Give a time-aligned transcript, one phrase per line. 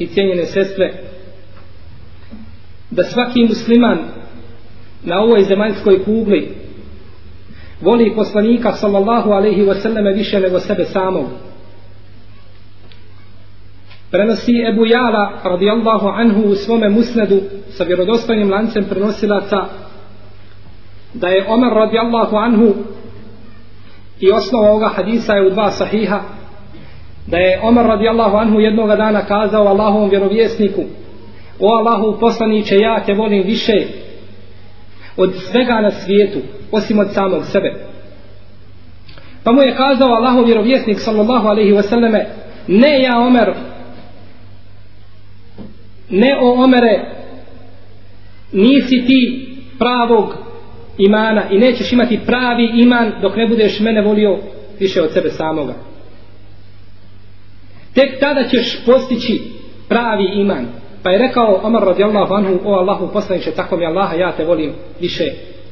[0.00, 0.92] i cijenjene sestre,
[2.90, 3.98] da svaki musliman
[5.04, 6.48] na ovoj zemaljskoj kugli
[7.80, 11.26] voli poslanika sallallahu alaihi wa sallam više nego sebe samog.
[14.10, 17.40] Prenosi Ebu Jala radijallahu anhu u svome musnedu
[17.70, 19.66] sa vjerodostojnim lancem prenosilaca
[21.14, 22.74] da je Omer radijallahu anhu
[24.20, 26.20] i osnova ovoga hadisa je u dva sahiha
[27.30, 30.82] da je Omer radijallahu anhu jednoga dana kazao Allahovom vjerovjesniku
[31.60, 33.72] o Allahu poslaniće ja te volim više
[35.16, 36.38] od svega na svijetu
[36.72, 37.74] osim od samog sebe.
[39.44, 42.24] Pa mu je kazao Allahov vjerovjesnik sallallahu alaihi wasallame
[42.68, 43.54] ne ja Omer
[46.10, 47.04] ne o Omere
[48.52, 49.48] nisi ti
[49.78, 50.34] pravog
[50.98, 54.38] imana i nećeš imati pravi iman dok ne budeš mene volio
[54.80, 55.89] više od sebe samoga
[57.94, 59.42] tek tada ćeš postići
[59.88, 60.66] pravi iman.
[61.02, 64.72] Pa je rekao Omar radijallahu anhu o Allahu poslaniče tako mi Allaha ja te volim
[65.00, 65.24] više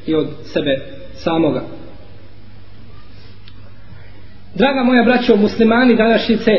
[0.05, 0.81] i od sebe
[1.13, 1.61] samoga.
[4.55, 6.51] Draga moja braćo muslimani današnjice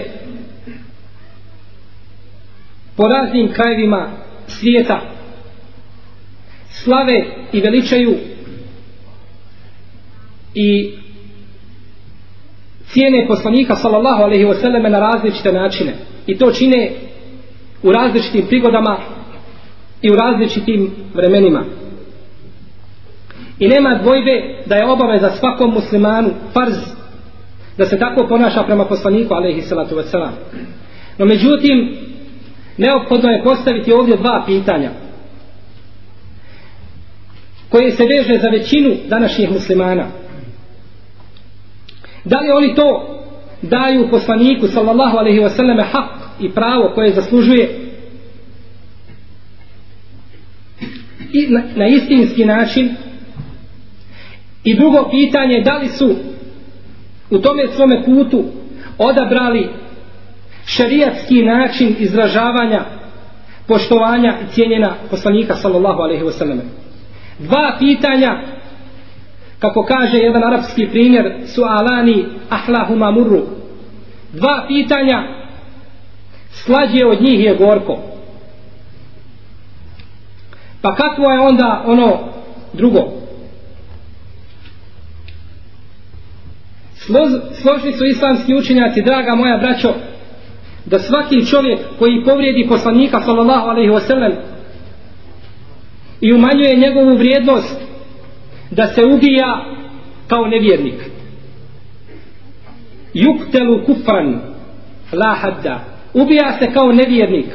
[2.97, 4.11] po raznim krajevima
[4.47, 5.01] svijeta
[6.71, 8.15] slave i veličaju
[10.55, 11.00] i
[12.93, 15.95] cijene poslanika sallallahu alaihi wasallam na različite načine.
[16.27, 16.91] I to čine
[17.83, 18.97] u različitim prigodama
[20.03, 21.65] i u različitim vremenima.
[23.59, 26.75] I nema dvojbe da je obaveza svakom muslimanu farz
[27.79, 30.31] da se tako ponaša prema poslaniku alaihi salatu wasallam
[31.19, 31.97] no međutim
[32.77, 34.91] neophodno je postaviti ovdje dva pitanja
[37.69, 40.07] koje se veže za većinu današnjih muslimana
[42.31, 43.17] da li oni to
[43.63, 46.11] daju poslaniku sallallahu alaihi wasallam hak
[46.41, 47.91] i pravo koje zaslužuje?
[51.33, 52.95] I na, na istinski način.
[54.65, 56.15] I drugo pitanje da li su
[57.31, 58.45] u tome svome putu
[58.99, 59.69] odabrali
[60.67, 62.85] šerijatski način izražavanja
[63.67, 66.61] poštovanja i cijenjena poslanika sallallahu alaihi wasallam
[67.39, 68.43] dva pitanja
[69.61, 73.43] kako kaže jedan arapski primjer su alani ahlahuma murru.
[74.33, 75.23] Dva pitanja
[76.51, 77.99] slađe od njih je gorko.
[80.83, 82.19] Pa kakvo je onda ono
[82.73, 83.01] drugo?
[86.95, 87.31] Slož,
[87.63, 89.95] složni su islamski učenjaci draga moja braćo
[90.87, 94.33] da svaki čovjek koji povrijedi poslanika sallallahu alaihi wasallam
[96.21, 97.90] i umanjuje njegovu vrijednost
[98.71, 99.65] da se ubija
[100.29, 101.11] kao nevjernik.
[103.15, 104.41] Yuktelu kufran
[105.13, 105.81] la hadda.
[106.15, 107.47] Ubija se kao nevjernik.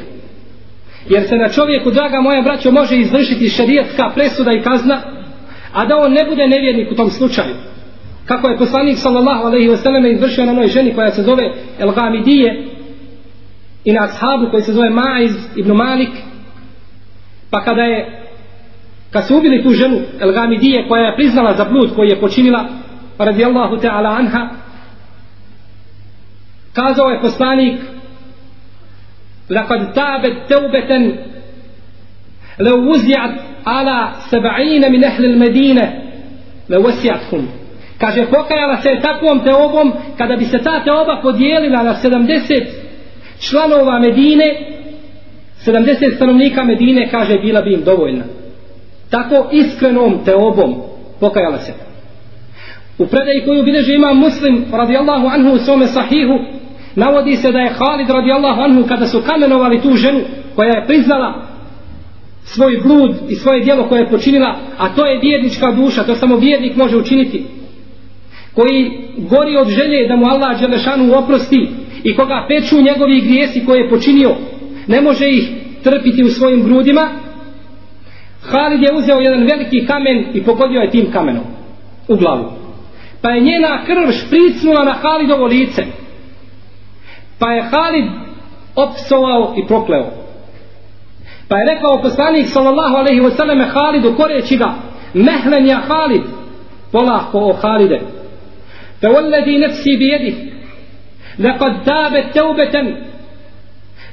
[1.08, 5.00] Jer se na čovjeku draga moja braćo može izvršiti šarijetska presuda i kazna
[5.72, 7.54] a da on ne bude nevjernik u tom slučaju.
[8.26, 12.64] Kako je poslanik sallallahu alaihi wasallam izvršio na onoj ženi koja se zove El Gamidije
[13.84, 16.10] i na ashabu koji se zove Maiz ibn Malik
[17.50, 18.25] pa kada je
[19.11, 22.65] kad su ubili tu ženu El Gamidije koja je priznala za blud koji je počinila
[23.17, 24.49] radijallahu ta'ala anha
[26.73, 27.79] kazao je poslanik
[29.51, 31.15] لقد تابت توبة
[32.59, 33.35] لو وزعت
[33.65, 36.01] على سبعين من أهل المدينة
[36.69, 37.47] لوسعتهم
[38.01, 42.63] Kaže, pokajala se takvom teobom, kada bi se ta teoba podijelila na 70
[43.39, 44.45] članova Medine,
[45.65, 48.23] 70 stanovnika Medine, kaže, bila bi im dovoljna.
[49.10, 50.74] Tako iskrenom teobom
[51.20, 51.72] pokajala se.
[52.98, 56.38] U predaji koju bileže ima muslim radijallahu anhu u svome sahihu,
[56.94, 60.20] navodi se da je Halid radijallahu anhu kada su kamenovali tu ženu
[60.54, 61.46] koja je priznala
[62.44, 66.36] svoj blud i svoje dijelo koje je počinila, a to je vjernička duša, to samo
[66.36, 67.44] vjernik može učiniti,
[68.54, 71.68] koji gori od želje da mu Allah Đelešanu oprosti
[72.04, 74.34] i koga peču njegovi grijesi koje je počinio,
[74.86, 75.48] ne može ih
[75.84, 77.10] trpiti u svojim grudima,
[78.45, 81.43] Halid je uzeo jedan veliki kamen i pogodio je tim kamenom
[82.07, 82.51] u glavu.
[83.21, 85.85] Pa je njena krv špricnula na Halidovo lice.
[87.39, 88.05] Pa je Halid
[88.75, 90.05] opsovao i prokleo.
[91.47, 94.73] Pa je rekao poslanik sallallahu alaihi wa sallam Halidu koreći ga
[95.13, 96.21] mehlen ja Halid
[96.91, 97.99] polako o Halide
[99.01, 100.35] fa والذي نفسي بيده
[101.39, 102.95] لقد تابت توبة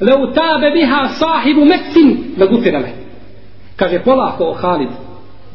[0.01, 1.99] لو تاب بها صاحب مكس
[2.39, 2.93] لغفر له
[3.76, 4.90] kaže polako o Halid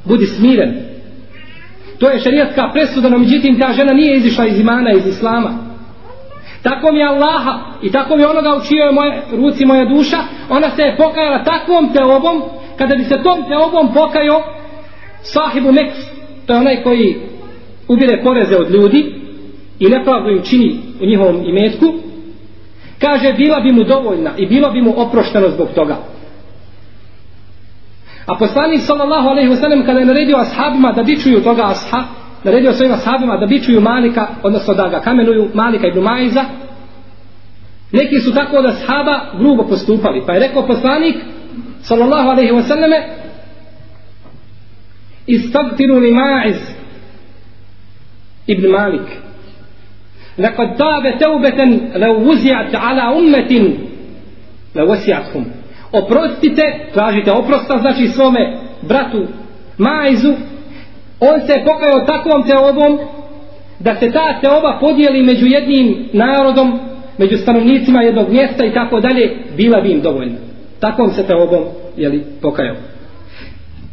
[0.04, 0.74] budi smiren.
[1.98, 5.50] To je šarijatska presuda no međutim ta žena nije izišla iz imana iz islama.
[6.62, 10.16] Tako mi je Allaha i tako mi je onoga u čijoj moje, ruci moja duša
[10.50, 12.42] ona se je pokajala takvom teobom
[12.76, 14.42] kada bi se tom teobom pokajao
[15.22, 15.96] sahibu Meks
[16.46, 17.16] to je onaj koji
[17.88, 19.14] ubire poreze od ljudi
[19.78, 21.86] i nepravdu im čini u njihovom imetku
[22.98, 25.96] kaže bila bi mu dovoljna i bilo bi mu oprošteno zbog toga.
[28.28, 32.04] A poslanik sallallahu alejhi ve sellem kada je naredio ashabima da bičuju toga asha,
[32.44, 36.44] naredio svojim ashabima da bičuju Malika, odnosno da ga kamenuju Malika ibn Majza,
[37.92, 41.16] neki su tako da ashaba grubo postupali, pa je rekao poslanik
[41.82, 43.08] sallallahu alejhi ve selleme
[45.26, 46.56] istagfiru li Majz
[48.46, 49.08] ibn Malik.
[50.38, 53.76] Lekad tabe teubeten la wuzi'at ala ummetin
[54.74, 55.57] la wasi'at
[55.92, 56.62] oprostite,
[56.92, 59.26] tražite oprosta znači svome bratu
[59.78, 60.34] Majzu.
[61.20, 62.98] On se je pokajao takvom teobom
[63.78, 66.80] da se ta teoba podijeli među jednim narodom
[67.18, 70.36] među stanovnicima jednog mjesta i tako dalje bila bi im dovoljna.
[70.80, 71.64] Takvom se teobom
[71.96, 72.76] jeli, pokajao.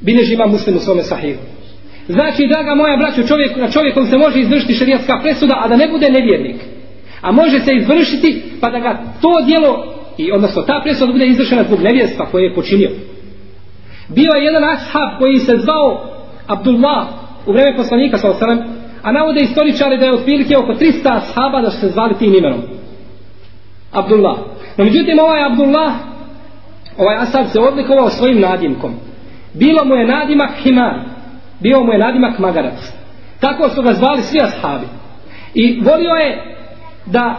[0.02, 1.42] Bileži ima muslim u svome sahihu.
[2.08, 5.88] Znači draga moja braćo čovjek, na čovjekom se može izvršiti šarijatska presuda a da ne
[5.88, 6.56] bude nevjernik.
[7.22, 11.64] A može se izvršiti pa da ga to dijelo i odnosno ta presuda bude izvršena
[11.64, 12.90] zbog nevjerstva koje je počinio
[14.08, 16.02] bio je jedan ashab koji se zvao
[16.48, 17.08] Abdullah
[17.46, 18.60] u vreme poslanika sa osanem,
[19.04, 22.62] a navode istoričari da je otprilike oko 300 ashaba da su se zvali tim imenom.
[23.92, 24.38] Abdullah.
[24.78, 25.94] No međutim ovaj Abdullah,
[26.98, 28.94] ovaj ashab se odlikovao svojim nadimkom.
[29.54, 31.00] Bilo mu je nadimak Himar,
[31.60, 32.94] bio mu je nadimak Magarac.
[33.40, 34.86] Tako su ga zvali svi ashabi.
[35.54, 36.56] I volio je
[37.06, 37.38] da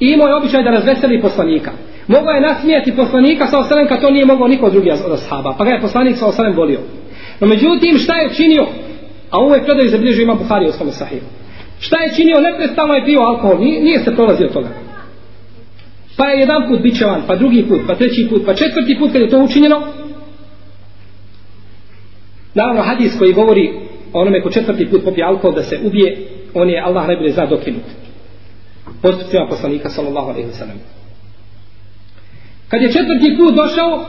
[0.00, 1.70] imao je običaj da razveseli poslanika.
[2.08, 5.54] Mogao je nasmijati poslanika sa osanem kad to nije mogao niko drugi od ashaba.
[5.58, 6.80] Pa ga je poslanik sa osanem volio.
[7.40, 8.66] No međutim, šta je činio?
[9.30, 11.26] A ovo je predaj zabilježio ima Buhari u svome sahihu.
[11.80, 12.40] Šta je činio?
[12.40, 13.58] Neprestano je pio alkohol.
[13.58, 14.68] Nije, nije se prolazio toga.
[16.16, 19.20] Pa je jedan put bićevan, pa drugi put, pa treći put, pa četvrti put kad
[19.22, 19.82] je to učinjeno.
[22.54, 23.72] Naravno, hadis koji govori
[24.12, 27.46] o onome ko četvrti put popije alkohol da se ubije, on je Allah najbolje zna
[27.46, 27.82] dokinut.
[29.02, 30.76] Postupcima poslanika sallallahu alaihi wa sallam.
[32.68, 34.04] Kad je četvrti put došao,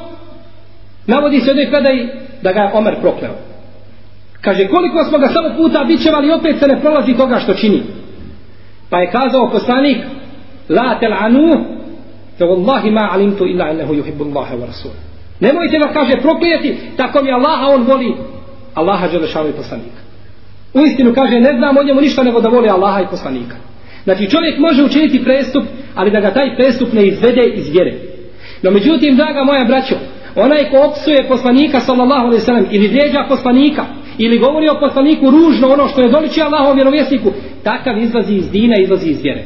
[1.08, 2.10] navodi se u jednoj predaji
[2.42, 3.34] da ga je Omer prokleo.
[4.42, 7.84] Kaže, koliko smo ga samo puta bićevali, opet se ne prolazi toga što čini.
[8.90, 9.98] Pa je kazao poslanik,
[10.70, 11.66] la tel anu,
[12.38, 14.92] fe wallahi ma alimtu illa ennehu yuhibbu Allahe wa rasul.
[15.40, 18.16] Nemojte ga, kaže, proklijeti, tako mi Allaha on voli,
[18.74, 20.02] Allaha želešava i poslanika.
[20.74, 23.56] U istinu kaže, ne znam o njemu ništa nego da voli Allaha i poslanika.
[24.04, 25.64] Znači čovjek može učiniti prestup,
[25.96, 27.94] ali da ga taj prestup ne izvede iz vjere.
[28.62, 29.96] No međutim, draga moja braćo,
[30.36, 33.86] onaj ko opsuje poslanika sallallahu alaihi sallam ili vrijeđa poslanika
[34.18, 37.32] ili govori o poslaniku ružno ono što je doliči Allahom vjerovjesniku
[37.64, 39.44] takav izlazi iz dina izlazi iz vjere.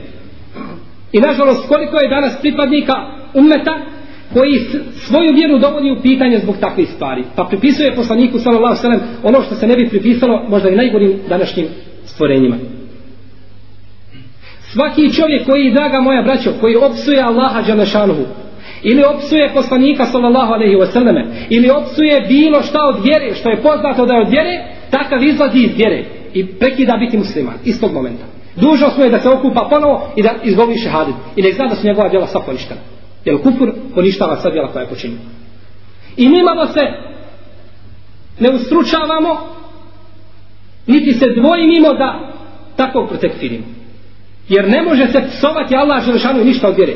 [1.12, 2.94] I nažalost koliko je danas pripadnika
[3.34, 3.86] ummeta
[4.34, 4.60] koji
[4.94, 7.24] svoju vjeru dovodi u pitanje zbog takvih stvari?
[7.36, 11.68] Pa pripisuje poslaniku sallallahu sallam ono što se ne bi pripisalo možda i najgorim današnjim
[12.06, 12.56] stvorenjima.
[14.74, 18.26] Svaki čovjek koji draga moja braćo koji opsuje Allaha Đalešanuhu
[18.84, 21.26] ili opsuje poslanika sallallahu alaihi wa sallame.
[21.50, 25.60] Ili opsuje bilo šta od vjere što je poznato da je od vjere takav izlazi
[25.60, 28.24] iz vjere i prekida biti musliman istog momenta.
[28.56, 31.76] Dužo mu je da se okupa ponovo i da izgovori šehadit i nek zna da
[31.76, 32.82] su njegova djela sva poništena.
[33.26, 35.18] Jer kufur poništava sva djela koja je počinio.
[36.18, 36.82] I nimamo se
[38.40, 39.40] ne ustručavamo
[40.88, 42.34] niti se dvojimo da
[42.76, 43.66] takvog protekfirimo.
[44.50, 46.94] Jer ne može se psovati Allah Želešanu ništa od vjere.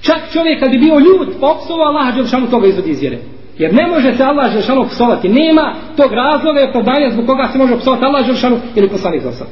[0.00, 3.18] Čak čovjek kad bi bio ljud, pa opsova Allah Đelšanu toga izvodi iz vjere.
[3.58, 5.28] Jer ne može se Allah Đelšanu psovati.
[5.28, 9.32] Nema tog razloga i opravdanja zbog koga se može psovati Allah Đelšanu ili poslanik za
[9.32, 9.48] sad.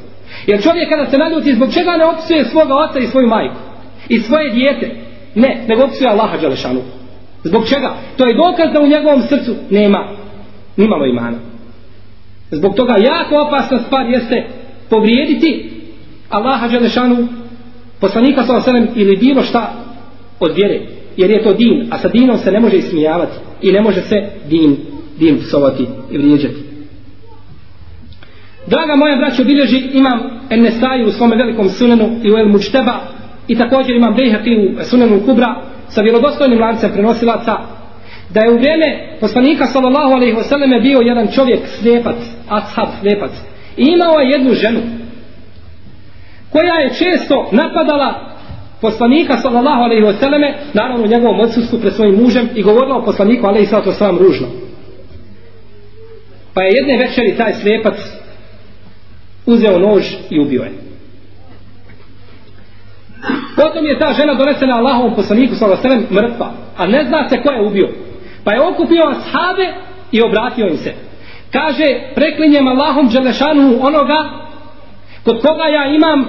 [0.47, 3.57] Jer čovjek kada se naljuti, zbog čega ne opsuje svoga oca i svoju majku?
[4.09, 4.91] I svoje dijete?
[5.35, 6.81] Ne, nego opsuje Allaha Đelšanu.
[7.45, 7.95] Zbog čega?
[8.17, 10.09] To je dokaz da u njegovom srcu nema
[10.76, 11.38] nimalo imana.
[12.50, 14.47] Zbog toga jako opasna stvar jeste
[14.91, 15.71] povrijediti
[16.31, 17.29] Allaha Đelešanu
[18.00, 19.73] poslanika sa osanem ili bilo šta
[20.40, 20.81] od vjere.
[21.16, 24.16] Jer je to din, a sa dinom se ne može ismijavati i ne može se
[24.49, 24.76] din,
[25.19, 26.57] din psovati i vrijeđati.
[28.66, 33.00] Draga moja braćo, bilježi imam Ennestaju u svome velikom sunenu i u El Mučteba
[33.49, 34.50] i također imam Bejhaki
[34.81, 37.57] u sunenu Kubra sa vjerodostojnim lancem prenosilaca
[38.35, 42.16] da je u vrijeme poslanika sallallahu alaihi wasallam bio jedan čovjek slijepac,
[42.49, 43.31] ashab slijepac
[43.76, 44.81] i imao je jednu ženu
[46.50, 48.36] koja je često napadala
[48.80, 53.04] poslanika sallallahu alejhi ve selleme, naravno u njegovom odsustvu pred svojim mužem i govorila o
[53.04, 54.47] poslaniku alejhi salatu wasallam ružno.
[56.54, 57.97] Pa je jedne večeri taj slepac
[59.47, 60.73] uzeo nož i ubio je.
[63.56, 67.28] Potom je ta žena donesena Allahovom poslaniku sallallahu alejhi ve sellem mrtva a ne zna
[67.28, 67.88] se ko je ubio.
[68.45, 69.75] Pa je okupio ashabe
[70.12, 70.95] i obratio im se.
[71.52, 74.25] Kaže, preklinjem Allahom Đelešanu onoga
[75.25, 76.25] kod koga ja imam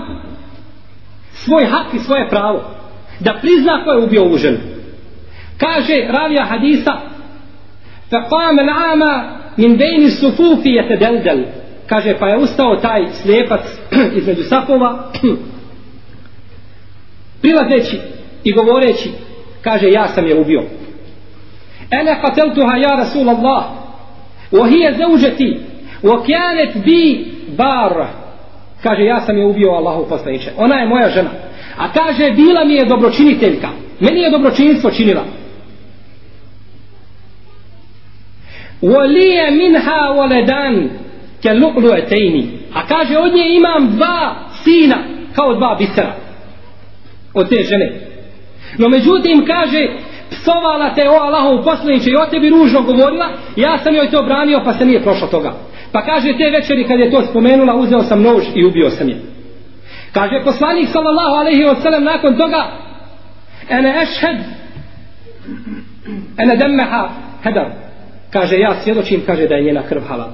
[1.46, 2.64] svoj hak i svoje pravo.
[3.20, 4.58] Da prizna ko je ubio ovu ženu.
[5.58, 7.12] Kaže, ravija hadisa,
[8.12, 9.14] فقام العامى
[9.58, 11.46] من بين الصفوف يتدلدل
[11.88, 13.60] kaže pa je ustao taj slijepac
[14.18, 15.12] između safova
[17.42, 18.00] prilazeći
[18.44, 19.10] i govoreći
[19.62, 20.62] kaže ja sam je ubio
[21.92, 23.62] أنا قتلتها يا رسول الله
[24.52, 25.60] وهي زوجتي
[26.04, 27.26] وكانت بي
[27.58, 28.08] بارة
[28.83, 30.51] Kaže, ja sam je ubio Allahu poslaniče.
[30.57, 31.29] Ona je moja žena.
[31.77, 33.69] A kaže, bila mi je dobročiniteljka.
[33.99, 35.23] Meni je dobročinstvo činila.
[38.81, 40.89] Volije minha voledan
[41.41, 42.49] ke luklujetejni.
[42.73, 44.97] A kaže, od nje imam dva sina
[45.35, 46.15] kao dva bisera.
[47.33, 47.93] Od te žene.
[48.77, 49.87] No međutim, kaže,
[50.29, 54.61] psovala te o Allahu poslaniče i o tebi ružno govorila, ja sam joj to branio
[54.65, 55.53] pa se nije prošlo toga.
[55.91, 59.21] Pa kaže te večeri kad je to spomenula, uzeo sam nož i ubio sam je.
[60.13, 62.71] Kaže poslanik sallallahu alaihi wa sallam nakon toga,
[63.69, 64.37] ene ešhed,
[66.37, 67.09] ene demmeha
[67.43, 67.71] hedar.
[68.29, 70.29] Kaže ja svjedočim, kaže da je njena krv halal.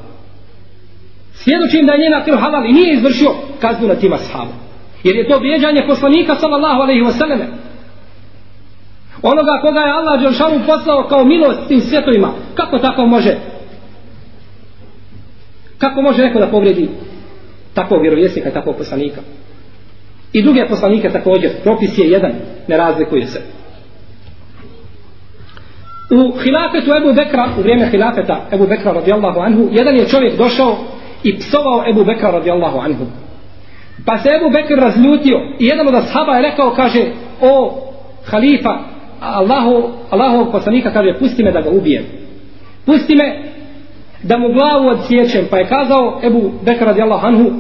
[1.33, 3.31] Svjedočim da je njena krv halal i nije izvršio
[3.62, 4.51] kaznu na tima sahaba.
[5.03, 7.39] Jer je to vrijeđanje poslanika sallallahu alaihi wa sallam
[9.22, 13.36] onoga koga je Allah Đeršanu poslao kao milost tim svjetovima kako tako može
[15.77, 16.89] kako može neko da povredi
[17.74, 19.22] takvog vjerovjesnika i takvog poslanika?
[20.34, 21.51] I druge poslanike također.
[21.63, 22.32] Propis je jedan
[22.68, 23.42] ne razlikuje se.
[26.12, 30.77] U hilafetu Ebu Bekra u vrijeme hilafeta Ebu Bekra radijallahu anhu jedan je čovjek došao
[31.24, 33.06] i psovao Ebu Bekra radijallahu anhu.
[34.06, 37.01] Pa se Ebu Bekr razljutio i jedan od ashaba je rekao kaže
[37.42, 37.82] o
[38.25, 38.80] halifa
[39.20, 42.03] Allahu, Allahovog poslanika kaže pusti me da ga ubijem.
[42.86, 43.52] Pusti me
[44.24, 47.51] da mu glavu odsjećem pa je kazao Ebu Bekar radijallahu anhu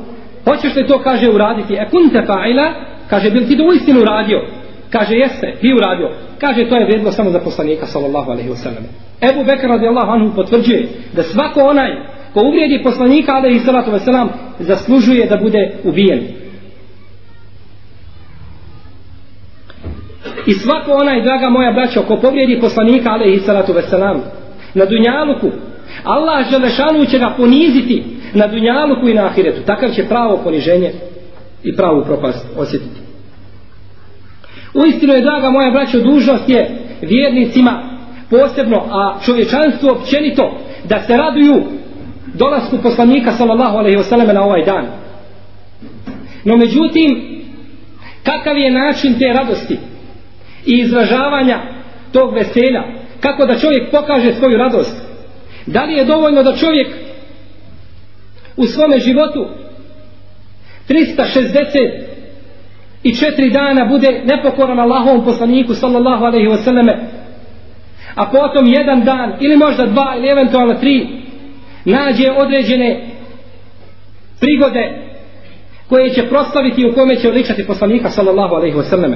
[0.45, 1.73] hoćeš li to kaže uraditi?
[1.73, 2.71] E kunte fa'ila
[3.09, 4.39] kaže bil ti to uistinu uradio?
[4.89, 6.09] Kaže jeste ti uradio.
[6.39, 8.83] Kaže to je vrijedilo samo za poslanika sallallahu alaihi wasallam
[9.31, 11.91] Ebu Bekr radijallahu anhu potvrđuje da svako onaj
[12.33, 14.27] ko uvrijedi poslanika alaihi sallatu wasallam
[14.59, 16.43] zaslužuje da bude ubijen.
[20.45, 24.21] I svako onaj, draga moja braćo, ko povrijedi poslanika, alaihi salatu veselam,
[24.73, 25.51] na dunjaluku,
[26.03, 29.61] Allah želešanu će ga poniziti na dunjaluku i na ahiretu.
[29.65, 30.91] Takav će pravo poniženje
[31.63, 32.99] i pravu propast osjetiti.
[34.73, 37.83] Uistinu je, draga moja braćo, dužnost je vjernicima
[38.29, 41.63] posebno, a čovječanstvo općenito, da se raduju
[42.33, 44.85] dolasku poslanika sallallahu alaihi wasallam na ovaj dan.
[46.45, 47.41] No međutim,
[48.23, 49.77] kakav je način te radosti?
[50.65, 51.61] i izražavanja
[52.11, 52.83] tog veselja
[53.19, 55.12] kako da čovjek pokaže svoju radost
[55.65, 56.87] da li je dovoljno da čovjek
[58.57, 59.47] u svome životu
[60.89, 62.03] 360
[63.03, 66.95] i četiri dana bude nepokoran Allahovom poslaniku sallallahu alaihi wasallam
[68.15, 71.07] a potom jedan dan ili možda dva ili eventualno tri
[71.85, 73.09] nađe određene
[74.39, 75.13] prigode
[75.89, 79.15] koje će proslaviti u kome će odličati poslanika sallallahu alaihi wasallam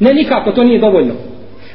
[0.00, 1.14] Ne nikako, to nije dovoljno.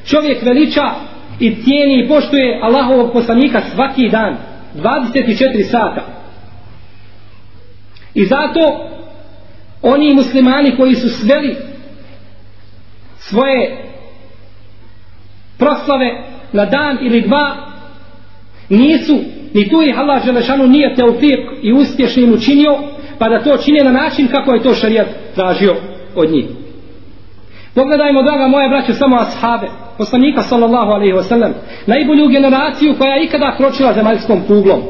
[0.05, 0.91] Čovjek veliča
[1.39, 4.37] i cijeni i poštuje Allahovog poslanika svaki dan,
[4.75, 6.05] 24 sata.
[8.13, 8.89] I zato
[9.81, 11.55] oni muslimani koji su sveli
[13.17, 13.83] svoje
[15.57, 17.55] proslave na dan ili dva
[18.69, 19.19] nisu
[19.53, 22.77] ni tu ih Allah Želešanu nije teufir i uspješnim učinio
[23.19, 25.75] pa da to čine na način kako je to šarijat tražio
[26.15, 26.45] od njih
[27.77, 29.67] pogledajmo draga moja braća samo ashabe
[29.97, 31.53] poslanika sallallahu alaihi wa sallam
[31.85, 34.81] najbolju generaciju koja je ikada kročila zemaljskom kuglom.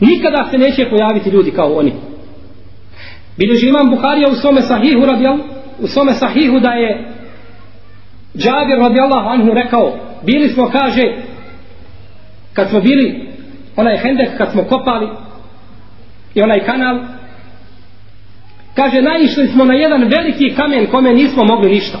[0.00, 1.92] Nikada se neće pojaviti ljudi kao oni.
[3.38, 5.38] Bileži imam Buharija u svome sahihu radijal,
[5.80, 6.90] u svome sahihu da je
[8.36, 9.92] Džabir radijallahu anhu rekao
[10.22, 11.02] bili smo kaže
[12.52, 13.28] kad smo bili
[13.76, 15.08] onaj hendek kad smo kopali
[16.34, 16.98] i onaj kanal
[18.74, 21.98] kaže naišli smo na jedan veliki kamen kome nismo mogli ništa.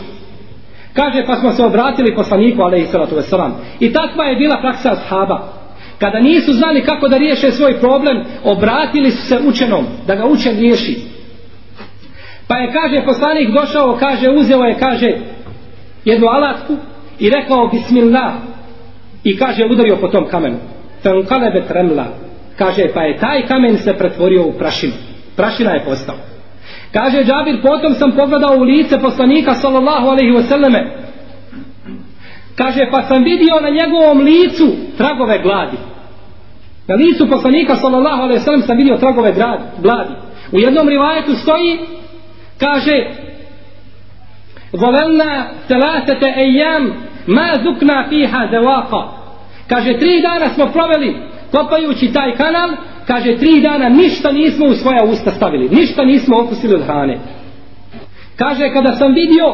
[0.92, 3.54] Kaže pa smo se obratili poslaniku alaihi salatu veselam.
[3.80, 5.52] i takva je bila praksa ashaba.
[5.98, 10.58] Kada nisu znali kako da riješe svoj problem obratili su se učenom da ga učen
[10.58, 11.00] riješi.
[12.48, 15.06] Pa je kaže poslanik došao kaže uzeo je kaže
[16.04, 16.76] jednu alatku
[17.18, 18.32] i rekao bismillah.
[19.24, 20.56] I kaže udario po tom kamenu.
[21.04, 22.06] Fanqalabat tremla,
[22.56, 24.92] kaže pa je taj kamen se pretvorio u prašinu.
[25.36, 26.16] Prašina je postao
[26.92, 31.00] kaže Džabir potom sam pogledao u lice poslanika sallallahu alejhi ve selleme
[32.56, 35.76] kaže pa sam vidio na njegovom licu tragove gladi.
[36.88, 39.32] Na licu poslanika sallallahu alejhi ve sam vidio tragove
[39.82, 40.12] gladi.
[40.52, 41.78] U jednom rivajetu stoji
[42.58, 43.06] kaže
[44.72, 46.92] Volelna telatete ejam
[47.26, 49.20] ma zukna fiha devaka
[49.68, 51.16] Kaže, tri dana smo proveli
[51.50, 52.70] kopajući taj kanal,
[53.06, 57.18] kaže, tri dana ništa nismo u svoja usta stavili, ništa nismo okusili od hrane.
[58.36, 59.46] Kaže, kada sam vidio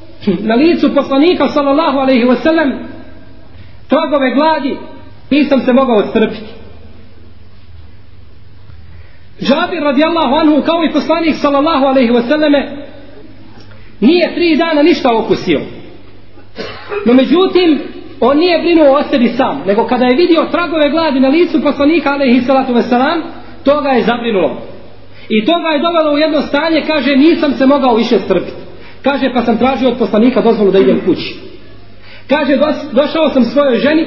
[0.48, 2.72] na licu poslanika, sallallahu alaihi ve sellem
[3.88, 4.76] tragove gladi,
[5.30, 6.52] nisam se mogao odstrpiti.
[9.40, 12.86] Džabir radijallahu anhu, kao i poslanik, sallallahu alaihi ve selleme
[14.00, 15.60] nije tri dana ništa okusio.
[17.06, 17.80] No međutim,
[18.28, 22.12] on nije brinuo o sebi sam, nego kada je vidio tragove gladi na licu poslanika,
[22.12, 23.22] alaihi salatu veselam,
[23.64, 24.62] to ga je zabrinulo.
[25.28, 28.62] I to ga je dovelo u jedno stanje, kaže, nisam se mogao više strpiti.
[29.02, 31.34] Kaže, pa sam tražio od poslanika dozvolu da idem kući.
[32.28, 32.56] Kaže,
[32.92, 34.06] došao sam svojoj ženi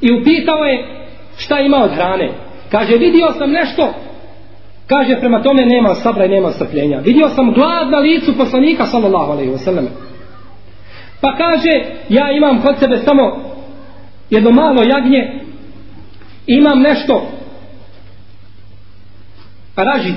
[0.00, 2.32] i upitao je šta ima od hrane.
[2.70, 3.94] Kaže, vidio sam nešto,
[4.86, 6.98] kaže, prema tome nema sabra i nema strpljenja.
[6.98, 9.86] Vidio sam glad na licu poslanika, sallallahu alaihi wasallam.
[11.20, 13.54] Pa kaže, ja imam kod sebe samo
[14.30, 15.40] jedno malo jagnje,
[16.46, 17.40] imam nešto
[19.74, 20.12] pa raži,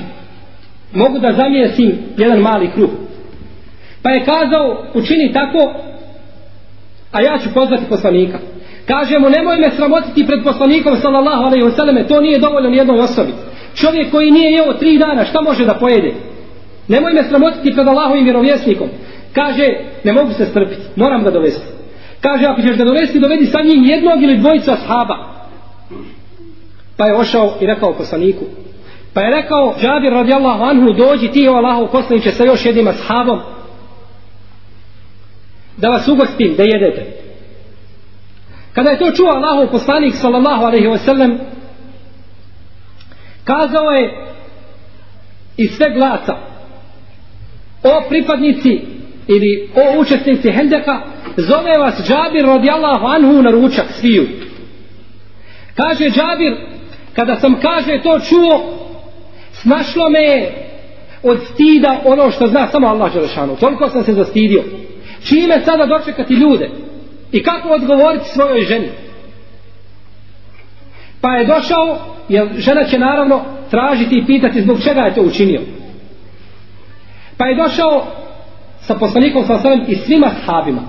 [0.93, 2.89] mogu da zamijesim jedan mali kruh.
[4.01, 5.73] Pa je kazao, učini tako,
[7.11, 8.39] a ja ću pozvati poslanika.
[8.87, 13.31] Kaže mu, nemoj me sramotiti pred poslanikom, sallallahu alaihi wasallam, to nije dovoljno nijednoj osobi.
[13.75, 16.13] Čovjek koji nije jeo tri dana, šta može da pojede?
[16.87, 18.87] Nemoj me sramotiti pred Allahovim vjerovjesnikom.
[19.33, 19.67] Kaže,
[20.03, 21.65] ne mogu se strpiti, moram ga dovesti.
[22.21, 25.33] Kaže, ako ćeš ga dovesti, dovedi sa njim jednog ili dvojica shaba.
[26.97, 28.45] Pa je ošao i rekao poslaniku.
[29.13, 33.39] Pa je rekao, Džabir radijallahu anhu, dođi ti o Allahov poslaniće sa još jednim ashabom.
[35.77, 37.23] Da vas ugostim, da jedete.
[38.73, 41.39] Kada je to čuo Allahov poslanik, sallallahu alaihi wa sallam,
[43.43, 44.27] kazao je
[45.57, 46.33] iz sve glasa,
[47.83, 48.92] o pripadnici
[49.27, 51.01] ili o učesnici Hendeka
[51.37, 54.27] zove vas Džabir radijallahu anhu na ručak sviju.
[55.75, 56.53] Kaže Džabir
[57.15, 58.79] kada sam kaže to čuo
[59.51, 60.51] snašlo me
[61.23, 63.55] od stida ono što zna samo Allah Đelešanu.
[63.55, 64.63] Toliko sam se zastidio.
[65.23, 66.69] Čime sada dočekati ljude?
[67.31, 68.89] I kako odgovoriti svojoj ženi?
[71.21, 71.97] Pa je došao
[72.29, 75.61] jer žena će naravno tražiti i pitati zbog čega je to učinio.
[77.37, 78.05] Pa je došao
[78.87, 80.81] sa poslanikom sa sallam i svima sahabima.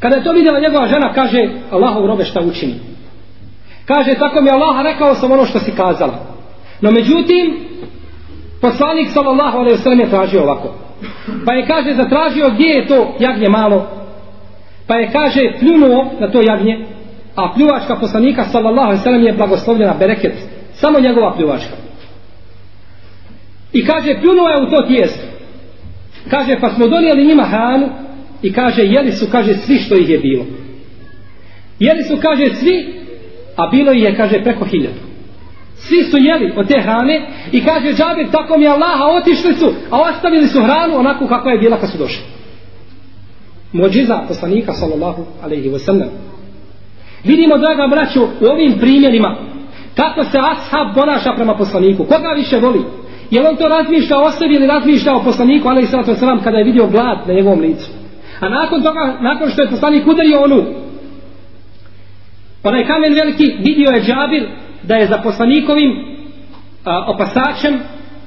[0.00, 2.74] Kada je to vidjela njegova žena, kaže, Allahov robe šta učini.
[3.84, 6.14] Kaže, tako mi Allah rekao sam ono što si kazala.
[6.80, 7.66] No međutim,
[8.60, 10.74] poslanik sallallahu alaihi sallam je tražio ovako.
[11.46, 13.86] Pa je kaže, zatražio gdje je to jagnje malo.
[14.86, 16.86] Pa je kaže, pljunuo na to jagnje,
[17.36, 20.34] a pljuvačka poslanika sallallahu alaihi sallam je blagoslovljena bereket.
[20.72, 21.74] Samo njegova pljuvačka.
[23.72, 25.29] I kaže, pljunuo je u to tijesto.
[26.28, 27.88] Kaže, pa smo donijeli njima hranu
[28.42, 30.44] i kaže, jeli su, kaže, svi što ih je bilo.
[31.78, 32.94] Jeli su, kaže, svi,
[33.56, 35.00] a bilo ih je, kaže, preko hiljadu.
[35.76, 40.00] Svi su jeli od te hrane i kaže, džabir, tako mi Allaha, otišli su, a
[40.00, 42.22] ostavili su hranu onako kako je bila kad su došli.
[43.72, 46.08] Mođiza poslanika, sallallahu alaihi wa sallam.
[47.24, 49.36] Vidimo, draga braću, u ovim primjerima,
[49.94, 52.04] kako se ashab ponaša prema poslaniku.
[52.04, 52.80] Koga više voli?
[53.30, 56.58] Je on to razmišlja o sebi ili razmišlja o poslaniku, ali i sallatu wasalam, kada
[56.58, 57.90] je vidio glad na njegovom licu.
[58.40, 60.64] A nakon toga, nakon što je poslanik udario onu,
[62.64, 64.48] onaj kamen veliki, vidio je Džabir
[64.82, 65.90] da je za poslanikovim
[66.84, 67.78] a, opasačem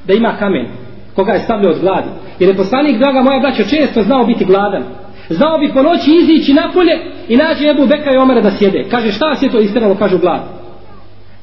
[0.08, 0.68] da ima kamen
[1.16, 2.08] koga je stavljao od gladi.
[2.40, 4.84] Jer je poslanik, draga moja braća, često znao biti gladan.
[5.30, 8.86] Znao bi po noći izići napolje i nađe Ebu Beka i Omara da sjede.
[8.92, 9.96] Kaže, šta vas je to istiralo?
[9.96, 10.42] Kažu glad.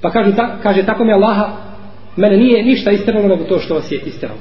[0.03, 1.47] Pa kaže, ta, kaže tako mi Allaha,
[2.17, 4.39] mene nije ništa istralo nego to što vas je istralo.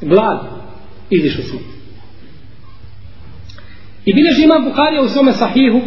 [0.00, 0.38] Glad.
[1.10, 1.58] Izišu smo.
[4.04, 5.80] I bileži imam Bukharija u svome sahihu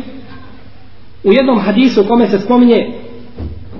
[1.24, 2.92] u jednom hadisu u kome se spominje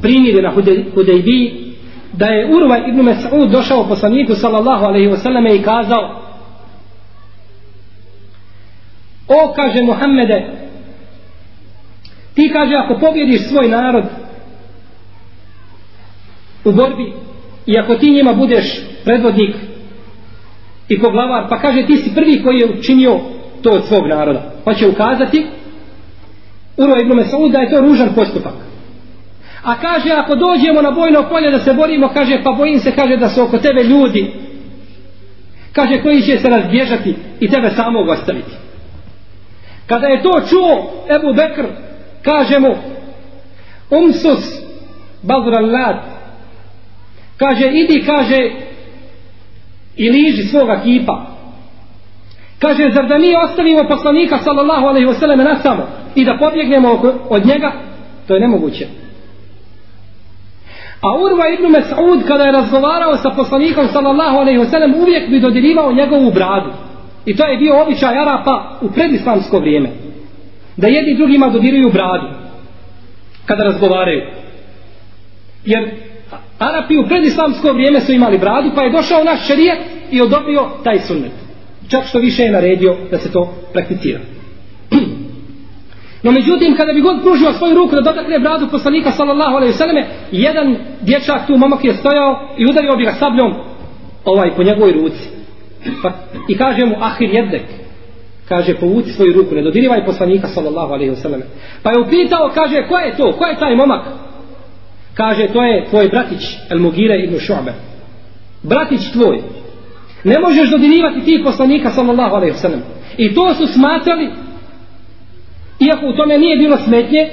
[0.01, 0.53] primjeri na
[0.95, 1.73] Hudejbiji
[2.13, 6.23] da je Urva ibn Mas'ud došao poslaniku sallallahu alaihi wasallam i kazao
[9.27, 10.45] O, kaže Muhammede,
[12.33, 14.03] ti kaže ako pobjediš svoj narod
[16.65, 17.13] u borbi
[17.65, 19.56] i ako ti njima budeš predvodnik
[20.89, 23.19] i poglavar, pa kaže ti si prvi koji je učinio
[23.62, 24.52] to od svog naroda.
[24.65, 25.47] Pa će ukazati
[26.78, 28.54] Uro ibn Mesaud da je to ružan postupak.
[29.63, 33.17] A kaže ako dođemo na bojno polje da se borimo, kaže pa bojim se, kaže
[33.17, 34.34] da su oko tebe ljudi.
[35.73, 38.52] Kaže koji će se razbježati i tebe samog ostaviti.
[39.88, 41.65] Kada je to čuo Ebu Bekr,
[42.21, 42.76] kaže mu
[43.89, 44.62] Umsus
[45.21, 45.65] Balduran
[47.45, 48.51] kaže idi kaže
[49.95, 51.25] i liži svoga kipa.
[52.60, 56.89] Kaže zar da mi ostavimo poslanika sallallahu alaihi wasallam na samo i da pobjegnemo
[57.29, 57.71] od njega?
[58.27, 58.88] To je nemoguće.
[61.01, 65.93] A Urva ibn Mas'ud kada je razgovarao sa poslanikom sallallahu alaihi wasallam uvijek bi dodirivao
[65.93, 66.69] njegovu bradu.
[67.25, 69.89] I to je bio običaj Arapa u predislamsko vrijeme.
[70.77, 72.27] Da jedni drugima dodiruju bradu
[73.45, 74.21] kada razgovaraju.
[75.65, 75.91] Jer
[76.57, 79.79] Pa, Arapi u predislamsko vrijeme su imali bradu pa je došao naš šerijet
[80.11, 81.43] i odobrio taj sunnet
[81.89, 84.19] čak što više je naredio da se to prakticira.
[86.25, 90.07] No međutim, kada bi god pružio svoju ruku da dotakne bradu poslanika sallallahu alaihi sallame,
[90.31, 93.53] jedan dječak tu momak je stojao i udario bi ga sabljom
[94.25, 95.29] ovaj, po njegovoj ruci.
[96.03, 96.11] Pa,
[96.49, 97.61] I kaže mu, ahir jedek,
[98.49, 101.43] kaže, povuci svoju ruku, ne dodirivaj poslanika sallallahu alaihi sallame.
[101.83, 104.05] Pa je upitao, kaže, ko je to, ko je taj momak?
[105.13, 107.73] Kaže, to je tvoj bratić, El Mugire ibn Šu'be.
[108.63, 109.41] Bratić tvoj,
[110.23, 112.80] Ne možeš dodirivati ti poslanika sallallahu alaihi wasallam.
[113.17, 114.30] I to su smatrali
[115.80, 117.30] iako u tome nije bilo smetnje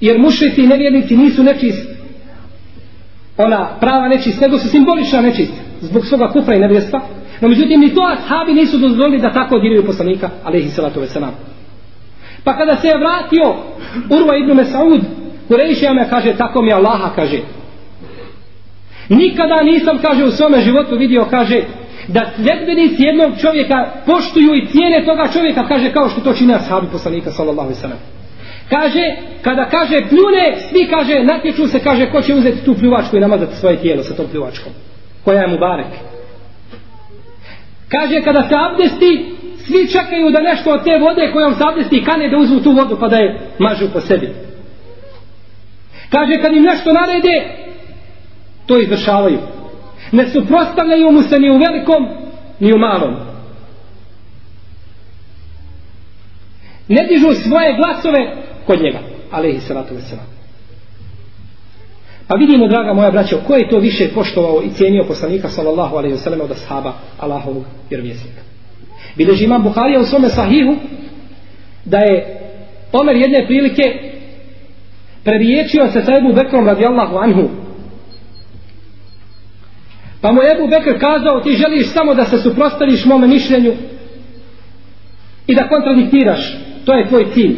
[0.00, 1.88] jer mušrici i nevjernici nisu nečist
[3.36, 7.00] ona prava nečist nego su simbolična nečist zbog svoga kufra i nevjestva
[7.40, 11.30] no međutim ni to ashabi nisu dozvolili da tako diraju poslanika alaihi salatu wasallam
[12.44, 13.54] pa kada se je vratio
[14.10, 15.00] Urva ibn Mesaud
[15.50, 17.38] Kurejšijama kaže tako mi Allaha kaže
[19.08, 21.62] nikada nisam kaže u svome životu vidio kaže
[22.08, 26.86] da sledbenici jednog čovjeka poštuju i cijene toga čovjeka, kaže kao što to čine ashabi
[26.92, 27.98] poslanika, sallallahu alaihi sallam.
[28.68, 29.04] Kaže,
[29.42, 33.56] kada kaže pljune, svi kaže, natječu se, kaže, ko će uzeti tu pljuvačku i namazati
[33.56, 34.72] svoje tijelo sa tom pljuvačkom,
[35.24, 35.92] koja je mu barek.
[37.88, 42.28] Kaže, kada se abdesti, svi čekaju da nešto od te vode kojom se abdesti kane
[42.28, 44.49] da uzmu tu vodu pa da je mažu po sebi.
[46.10, 47.36] Kaže, kad im nešto narede,
[48.66, 49.38] to izvršavaju.
[50.12, 52.08] Ne suprostavljaju mu se ni u velikom
[52.60, 53.14] ni u malom.
[56.88, 58.98] Ne dižu svoje glasove kod njega.
[59.30, 60.40] Alaihi salatu wasalam
[62.30, 66.16] pa vidimo draga moja braćo, ko je to više poštovao i cijenio poslanika sallallahu alaihi
[66.16, 68.40] wasalam od ashaba Allahovog vjerovjesnika?
[69.16, 70.76] Bileži imam Buharija u svome sahihu
[71.84, 72.40] da je
[72.92, 74.09] Omer jedne prilike
[75.24, 77.48] preriječio se sa Ebu Bekrom radijallahu anhu
[80.20, 83.72] Pa mu Ebu Bekr kazao ti želiš samo da se suprostaviš mome mišljenju
[85.46, 86.58] i da kontradiktiraš.
[86.84, 87.56] To je tvoj cilj.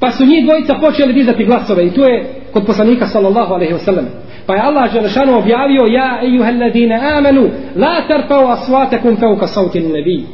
[0.00, 4.04] Pa su njih dvojica počeli dizati glasove i tu je kod poslanika sallallahu alaihi wasallam.
[4.46, 10.26] Pa je Allah Želešanu objavio Ja ejuhalladine amanu La tarpao asvatekum feuka sautin nebi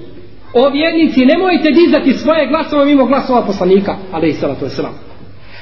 [0.55, 5.10] O vjernici nemojte dizati svoje glasove mimo glasova poslanika alaihi sallatu wasallam.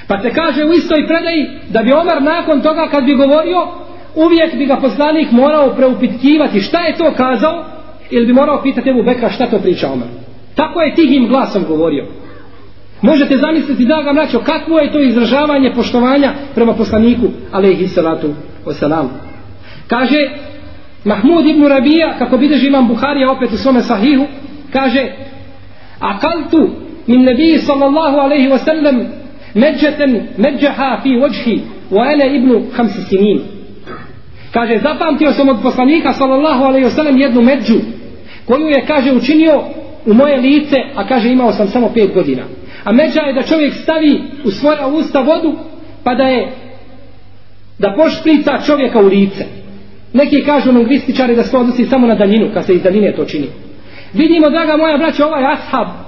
[0.09, 3.67] Pa se kaže u istoj predaji da bi Omar nakon toga kad bi govorio
[4.15, 7.65] uvijek bi ga poslanik morao preupitkivati šta je to kazao
[8.11, 10.09] ili bi morao pitati Ebu Bekra šta to priča Omar.
[10.55, 12.07] Tako je tihim glasom govorio.
[13.03, 18.35] Možete zamisliti da ga mraćo kakvo je to izražavanje poštovanja prema poslaniku alaihi salatu
[18.67, 19.07] wasalam.
[19.89, 20.31] Kaže
[21.05, 24.27] Mahmud ibn Rabija kako bideži imam Buharija opet u svome sahihu
[24.73, 25.13] kaže
[26.01, 26.69] akaltu
[27.07, 29.05] min nebiji sallallahu alaihi wasallam
[29.55, 33.41] međeten međaha fi vođhi wa ene ibnu hamsi sinin
[34.53, 37.75] Kaže, zapamtio sam od poslanika sallallahu alaihi wasallam jednu među
[38.45, 39.63] koju je, kaže, učinio
[40.07, 42.43] u moje lice, a kaže, imao sam samo pet godina.
[42.85, 45.57] A međa je da čovjek stavi u svoja usta vodu,
[46.05, 46.53] pa da je
[47.79, 49.45] da pošprica čovjeka u lice.
[50.13, 53.47] Neki kažu lingvističari da se odnosi samo na daljinu, kad se iz daljine to čini.
[54.13, 56.08] Vidimo, draga moja braća, ovaj ashab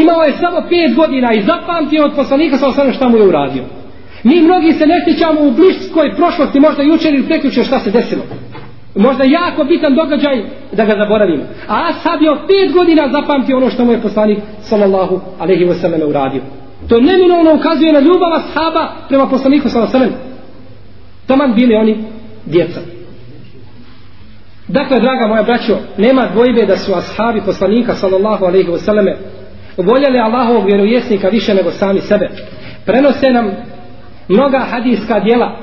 [0.00, 3.64] imao je samo pet godina i zapamtio od poslanika sa osnovno šta mu je uradio.
[4.24, 8.22] Mi mnogi se ne sjećamo u bliskoj prošlosti, možda jučer ili preključer šta se desilo.
[8.94, 11.44] Možda jako bitan događaj da ga zaboravimo.
[11.68, 15.74] A sad je od pet godina zapamtio ono što mu je poslanik sallallahu alaihi wa
[15.80, 16.42] sallam uradio.
[16.88, 20.28] To neminovno ukazuje na ljubav ashaba prema poslaniku sallallahu alaihi wa sallam.
[21.26, 22.04] Taman bili oni
[22.46, 22.80] djeca.
[24.68, 29.16] Dakle, draga moja braćo, nema dvojbe da su ashabi poslanika sallallahu alaihi wa sallame
[29.78, 32.28] voljeli Allahovog vjerovjesnika više nego sami sebe.
[32.86, 33.50] Prenose nam
[34.28, 35.56] mnoga hadijska dijela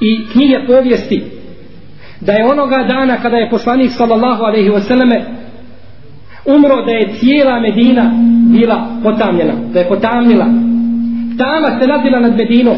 [0.00, 1.24] i knjige povijesti
[2.20, 5.20] da je onoga dana kada je poslanik sallallahu alaihi wasallame
[6.44, 8.10] umro da je cijela Medina
[8.58, 10.44] bila potamljena, da je potamnila.
[11.38, 12.76] Tama se nadila nad Medinom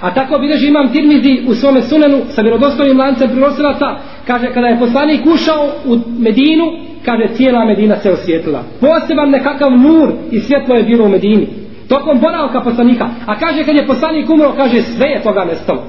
[0.00, 3.86] A tako bileži imam Tirmizi u svome sunenu sa vjerodostojnim lancem prenosilaca,
[4.26, 6.64] kaže kada je poslanik ušao u Medinu,
[7.04, 8.62] kaže cijela Medina se osvijetlila.
[8.80, 11.48] Poseban nekakav nur i svjetlo je bilo u Medini.
[11.88, 13.08] Tokom boravka poslanika.
[13.26, 15.82] A kaže kad je poslanik umro, kaže sve je toga nestalo.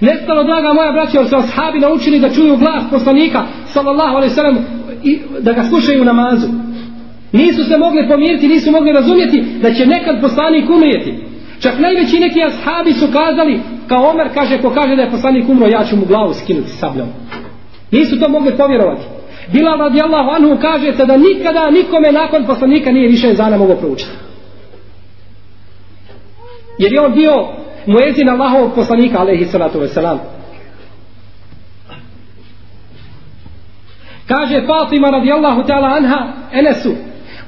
[0.00, 4.58] Nestalo, draga moja braća, jer su ashabi naučili da čuju glas poslanika, sallallahu alaihi sallam,
[5.04, 6.46] i da ga slušaju u namazu.
[7.32, 11.14] Nisu se mogli pomiriti, nisu mogli razumjeti da će nekad poslanik umrijeti.
[11.60, 15.66] Čak najveći neki ashabi su kazali, kao Omer kaže, ko kaže da je poslanik umro,
[15.66, 17.08] ja ću mu glavu skinuti sabljom.
[17.90, 19.19] Nisu to mogli povjerovati.
[19.52, 24.10] Bilal radijallahu anhu kaže se da nikada nikome nakon poslanika nije više zana mogo proučiti.
[26.78, 27.32] Jer je on bio
[27.86, 30.18] muezin Allahovog poslanika, alaihi salatu wasalam.
[34.26, 36.92] Kaže Fatima radijallahu ta'ala anha Enesu,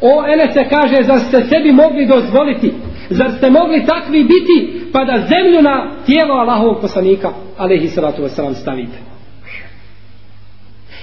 [0.01, 2.73] o Enese kaže, zar ste sebi mogli dozvoliti
[3.13, 8.55] Zar ste mogli takvi biti pa da zemlju na tijelo Allahovog poslanika alaihi salatu wasalam
[8.55, 9.12] stavite?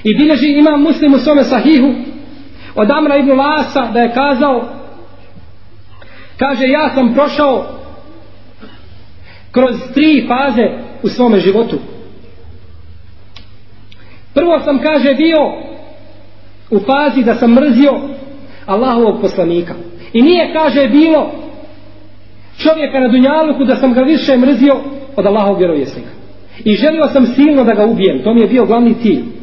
[0.04, 1.94] I bileži imam muslim u svome sahihu
[2.76, 4.80] od Amra ibn Lasa da je kazao
[6.38, 7.66] kaže ja sam prošao
[9.52, 10.68] kroz tri faze
[11.04, 11.78] u svome životu.
[14.34, 15.38] Prvo sam kaže bio
[16.70, 17.92] u fazi da sam mrzio
[18.66, 19.74] Allahovog poslanika.
[20.14, 21.32] I nije kaže bilo
[22.58, 24.76] čovjeka na Dunjaluku da sam ga više mrzio
[25.16, 26.10] od Allahov vjerovjesnika.
[26.64, 28.24] I želio sam silno da ga ubijem.
[28.24, 29.39] To mi je bio glavni cilj.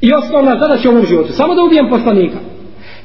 [0.00, 1.32] I osnovna zadaća u ovom životu.
[1.32, 2.38] Samo da ubijem poslanika.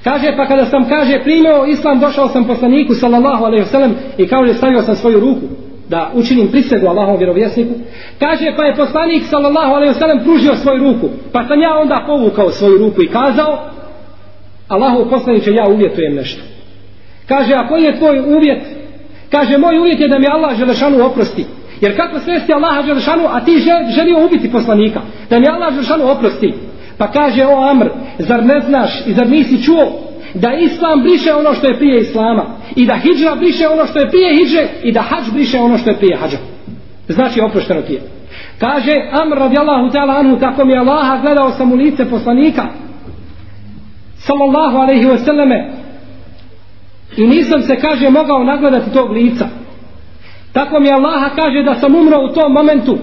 [0.03, 4.27] Kaže pa kada sam kaže primio islam došao sam poslaniku sallallahu alejhi ve sellem i
[4.27, 5.47] kao je stavio sam svoju ruku
[5.89, 7.73] da učinim prisegu Allahom vjerovjesniku.
[8.19, 11.09] Kaže pa je poslanik sallallahu alejhi ve sellem pružio svoju ruku.
[11.31, 13.59] Pa sam ja onda povukao svoju ruku i kazao
[14.67, 16.41] Allahov poslanice ja uvjetujem nešto.
[17.27, 18.63] Kaže, a koji je tvoj uvjet?
[19.31, 21.45] Kaže, moj uvjet je da mi Allah Želešanu oprosti.
[21.81, 23.51] Jer kako svesti Allaha Želešanu, a ti
[23.95, 25.01] želio ubiti poslanika?
[25.29, 26.53] Da mi Allah Želešanu oprosti.
[26.97, 29.99] Pa kaže, o Amr, zar ne znaš i zar nisi čuo
[30.33, 34.09] da Islam briše ono što je prije Islama i da Hidžra briše ono što je
[34.09, 36.37] prije Hidže i da Hadž briše ono što je prije Hadža.
[37.07, 38.01] Znači, oprošteno ti je.
[38.59, 42.63] Kaže, Amr radijallahu ta'ala anhu, tako mi Allaha gledao sam u lice poslanika
[44.17, 45.83] sallallahu alaihi wasallame
[47.17, 49.47] I nisam se, kaže, mogao nagledati tog lica.
[50.53, 52.97] Tako mi Allaha kaže da sam umro u tom momentu.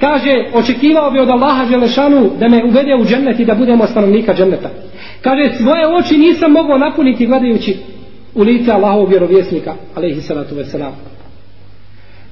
[0.00, 4.34] Kaže, očekivao bi od Allaha Želešanu da me uvede u džennet i da budemo stanovnika
[4.34, 4.70] dženneta.
[5.22, 7.76] Kaže, svoje oči nisam mogao napuniti gledajući
[8.34, 10.92] u lice Allahovog vjerovjesnika, alaihi salatu veselam.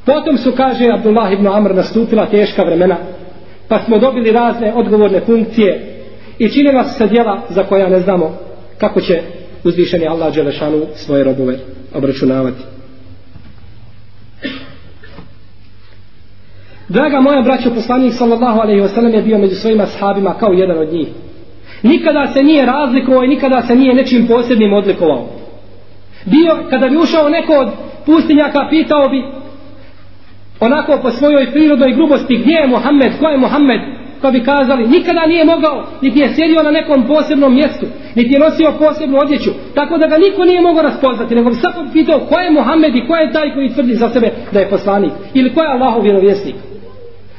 [0.05, 2.96] Potom su, kaže, Abdullah ibn Amr nastupila teška vremena,
[3.68, 6.03] pa smo dobili razne odgovorne funkcije
[6.38, 8.38] i činila se djela za koja ne znamo
[8.79, 9.22] kako će
[9.64, 11.59] uzvišeni Allah Đelešanu svoje robove
[11.94, 12.62] obračunavati.
[16.92, 20.92] Draga moja braćo, poslanik sallallahu alaihi wasallam je bio među svojima sahabima kao jedan od
[20.92, 21.09] njih.
[21.83, 25.26] Nikada se nije razlikovao i nikada se nije nečim posebnim odlikovao.
[26.24, 27.68] Bio, kada bi ušao neko od
[28.07, 29.24] pustinjaka, pitao bi
[30.61, 33.81] onako po svojoj prirodnoj grubosti gdje je Muhammed, ko je Muhammed,
[34.22, 38.40] pa bi kazali, nikada nije mogao, niti je sjedio na nekom posebnom mjestu, niti je
[38.40, 42.40] nosio posebnu odjeću, tako da ga niko nije mogao raspoznati, nego bi samo pitao ko
[42.40, 45.62] je Muhammed i ko je taj koji tvrdi za sebe da je poslanik, ili ko
[45.62, 46.72] je Allahov vjerovjesnik.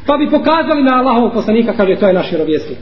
[0.08, 2.78] Pa bi pokazali na Allahov poslanika, kaže, to je naš vjerovjesnik.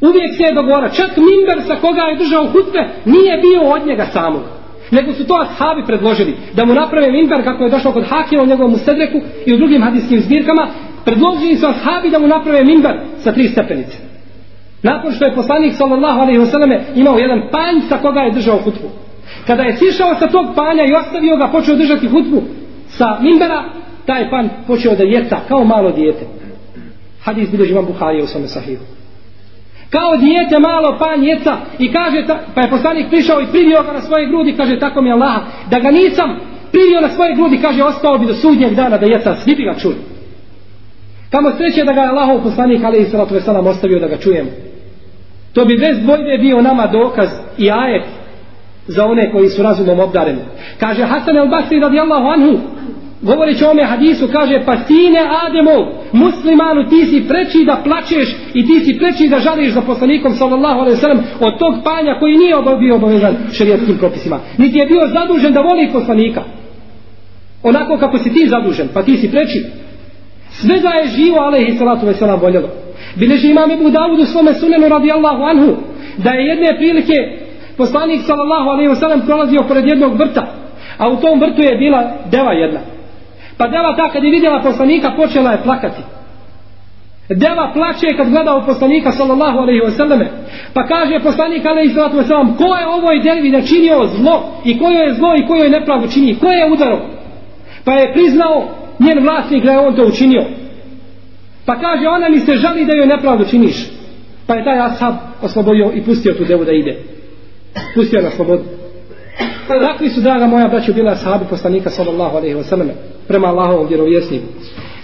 [0.00, 4.06] Uvijek se je dogovora, čak Mimber sa koga je držao hutbe, nije bio od njega
[4.12, 4.42] samog.
[4.90, 8.46] nego su to ashabi predložili da mu naprave minber kako je došao kod Hakima u
[8.46, 10.68] njegovom sedreku i u drugim hadijskim zbirkama
[11.04, 13.98] predložili su ashabi da mu naprave minber sa tri stepenice
[14.82, 18.88] nakon što je poslanik sallallahu alaihi wasallam imao jedan panj sa koga je držao hutbu
[19.46, 22.42] kada je sišao sa tog panja i ostavio ga počeo držati hutbu
[22.88, 23.64] sa minbera
[24.08, 26.24] taj pan počeo da jeca kao malo dijete.
[27.22, 28.84] Hadis bilježi vam Buharija u svome sahihu.
[29.90, 33.92] Kao dijete malo pan jeca i kaže ta, pa je poslanik prišao i privio ga
[33.92, 35.36] na svoje grudi kaže tako mi Allah
[35.70, 36.28] da ga nisam
[36.72, 39.34] privio na svoje grudi kaže ostao bi do sudnjeg dana da jeca.
[39.34, 39.96] Svi bi ga čuli.
[41.30, 44.50] Kamo sreće da ga je Allahov poslanik ali i salatu veselam ostavio da ga čujemo.
[45.52, 48.04] To bi bez dvojbe bio nama dokaz i ajet
[48.86, 50.40] za one koji su razumom obdareni.
[50.80, 52.58] Kaže Hasan el Basri radijallahu anhu
[53.22, 58.66] govoreći o ome hadisu kaže pa sine Ademov muslimanu ti si preči da plačeš i
[58.66, 62.54] ti si preči da žališ za poslanikom sallallahu alaihi sallam od tog panja koji nije
[62.80, 64.40] bio obavezan šerijetskim propisima.
[64.58, 66.42] Niti je bio zadužen da voli poslanika.
[67.62, 69.64] Onako kako si ti zadužen pa ti si preči.
[70.50, 72.68] Sve da je živo alaihi salatu veselam, voljelo.
[73.16, 75.76] Bileži imam Ibu Davud u svome sunenu radijallahu anhu
[76.16, 77.14] da je jedne prilike
[77.76, 80.58] poslanik sallallahu alaihi sallam, prolazio pored jednog vrta
[80.98, 82.80] a u tom vrtu je bila deva jedna.
[83.58, 86.02] Pa deva ta kad je vidjela poslanika počela je plakati.
[87.28, 90.28] Deva plače kad gleda u poslanika sallallahu alaihi wa sallame.
[90.74, 94.78] Pa kaže poslanik alaihi sallatu wa sallam ko je ovoj devi da činio zlo i
[94.78, 96.38] ko je zlo i ko je nepravdu čini.
[96.38, 96.98] Ko je udaro?
[97.84, 98.68] Pa je priznao
[98.98, 100.44] njen vlasnik da je on to učinio.
[101.66, 103.86] Pa kaže ona mi se žali da joj nepravdu činiš.
[104.46, 106.96] Pa je taj ashab oslobodio i pustio tu devu da ide.
[107.94, 108.62] Pustio na slobodu.
[109.68, 112.88] Takvi su, draga moja braćo, bila ashabi poslanika sallallahu alaihi wa sallam
[113.28, 114.46] prema Allahovom vjerovjesniku.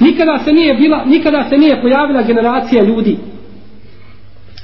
[0.01, 3.17] Nikada se nije bila, nikada se nije pojavila generacija ljudi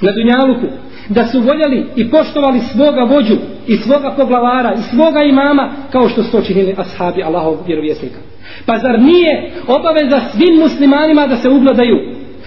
[0.00, 0.66] na Dunjaluku
[1.08, 6.22] da su voljeli i poštovali svoga vođu i svoga poglavara i svoga imama kao što
[6.22, 8.18] su to činili ashabi Allahov vjerovjesnika.
[8.66, 11.96] Pa zar nije obaveza svim muslimanima da se ugledaju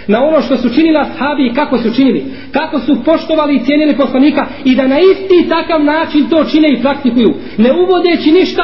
[0.08, 3.98] na ono što su činili ashabi i kako su činili, kako su poštovali i cijenili
[3.98, 8.64] poslanika i da na isti takav način to čine i praktikuju, ne uvodeći ništa,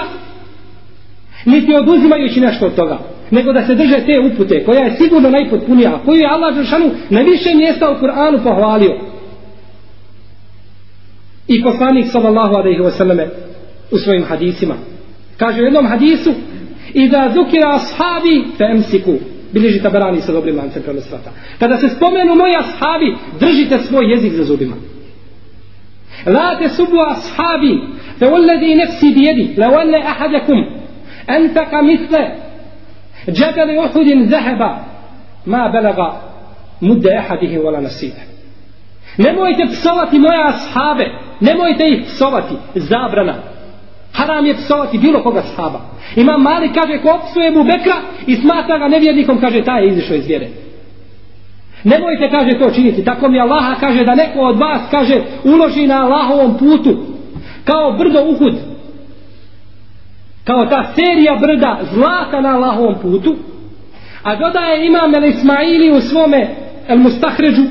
[1.45, 2.99] niti oduzimajući nešto od toga,
[3.31, 7.21] nego da se drže te upute, koja je sigurno najpotpunija, koju je Allah Žešanu na
[7.21, 8.99] više mjesta u Kur'anu pohvalio.
[11.47, 13.29] I poslanik sallallahu alaihi wa sallame
[13.91, 14.75] u svojim hadisima.
[15.37, 16.33] Kaže u jednom hadisu,
[16.93, 19.13] i da zukira ashabi fe emsiku,
[19.53, 21.31] bilježi taberani sa dobrim lancem prenosvata.
[21.59, 24.75] Kada se spomenu moji ashabi, držite svoj jezik za zubima.
[26.25, 27.79] La te subu ashabi,
[28.19, 30.78] fe ulledi nefsi bijedi, la ulle ahadakum,
[31.35, 32.49] entaka misle,
[33.27, 34.77] جبل uhudin ذهبا
[35.45, 36.13] ma بلغ
[36.81, 38.29] مد ahadihi wala نصيبه
[39.17, 41.05] Nemojte psovati moje ashabe,
[41.41, 43.35] nemojte ih psovati, zabrana.
[44.13, 45.79] Haram je psovati bilo koga sahaba.
[46.15, 47.95] Imam Malik kaže ko psuje mu Bekra
[48.27, 50.47] i smatra ga nevjernikom kaže taj je izišao iz vjere.
[51.83, 53.05] Nemojte kaže to činiti.
[53.05, 57.05] Tako mi Allaha kaže da neko od vas kaže uloži na Allahovom putu
[57.63, 58.53] kao brdo Uhud
[60.44, 63.36] Kao ta serija brda zlata na Allahovom putu.
[64.22, 66.48] A dodaje imam El Ismaili u svome
[66.88, 67.62] El Mustahređu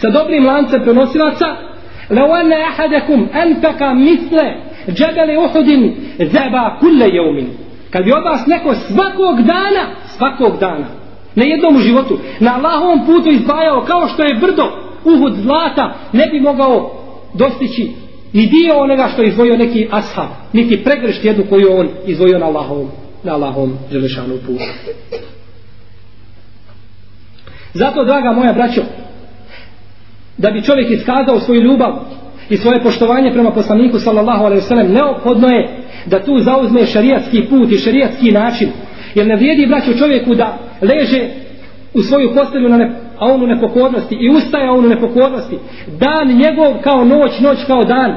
[0.00, 1.68] sa dobrim lancem prenosilaca
[2.10, 4.38] لو أن أحدكم أنفق مثل
[4.90, 7.48] džebeli uhudin zeba kulle jeumin.
[7.90, 10.86] Kad bi od vas neko svakog dana, svakog dana,
[11.34, 14.62] na jednom životu, na Allahovom putu izdvajao kao što je brdo
[15.04, 16.90] uhud zlata, ne bi mogao
[17.34, 17.92] dostići
[18.33, 22.45] ni dio onoga što je izvojio neki ashab, niti pregršt jednu koju on izvojio na
[22.45, 22.89] Allahovom,
[23.23, 24.63] na Allahovom želešanu putu.
[27.73, 28.81] Zato, draga moja braćo,
[30.37, 31.93] da bi čovjek iskazao svoju ljubav
[32.49, 35.69] i svoje poštovanje prema poslaniku sallallahu alaihi ve neophodno je
[36.05, 38.69] da tu zauzme šerijatski put i šerijatski način
[39.15, 41.29] jer ne vrijedi braćo čovjeku da leže
[41.93, 45.57] u svoju postelju na ne, a on u nepokornosti i ustaje on u nepokornosti
[45.99, 48.11] dan njegov kao noć noć kao dan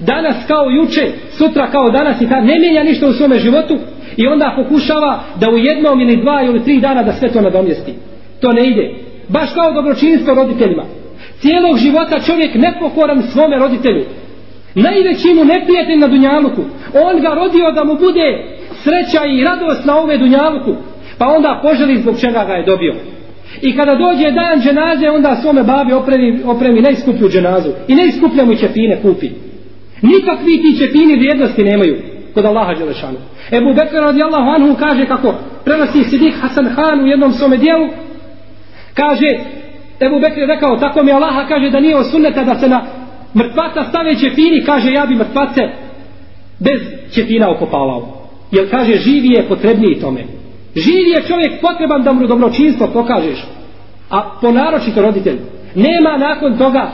[0.00, 3.78] danas kao juče sutra kao danas i ta ne mijenja ništa u svome životu
[4.16, 7.94] i onda pokušava da u jednom ili dva ili tri dana da sve to nadomjesti
[8.40, 8.94] to ne ide
[9.28, 10.84] baš kao dobročinstvo roditeljima
[11.40, 14.04] cijelog života čovjek nepokoran svome roditelju.
[14.74, 16.62] Najveći mu neprijatelj na Dunjaluku.
[17.04, 18.28] On ga rodio da mu bude
[18.82, 20.74] sreća i radost na ove Dunjaluku.
[21.18, 22.94] Pa onda poželi zbog čega ga je dobio.
[23.62, 27.70] I kada dođe dan dženaze, onda svome babi opremi, opremi najskuplju dženazu.
[27.88, 29.28] I najskuplja mu ćefine kupi.
[30.02, 31.96] Nikakvi ti ćefini vrijednosti nemaju
[32.34, 33.18] kod Allaha Đelešanu.
[33.52, 35.34] Ebu Bekr radijallahu anhu kaže kako
[35.64, 37.88] prenosi Sidik Hasan Han u jednom svome dijelu,
[38.94, 39.28] kaže
[40.00, 42.86] Ebu Bekr je rekao, tako mi Allaha kaže da nije osuneta da se na
[43.34, 45.62] mrtvaca stave ćepini, kaže ja bi mrtvace
[46.58, 46.80] bez
[47.10, 48.28] ćepina okopavao.
[48.52, 50.24] Jer kaže, živi je potrebniji tome.
[50.84, 53.44] Živi je čovjek potreban da mu dobročinstvo pokažeš.
[54.10, 55.38] A ponaročito roditelj.
[55.74, 56.90] Nema nakon toga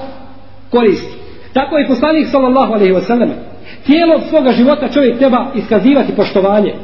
[0.71, 1.15] koristi.
[1.53, 3.31] Tako je poslanik sallallahu alaihi wa sallam.
[3.87, 6.75] Tijelom svoga života čovjek treba iskazivati poštovanje.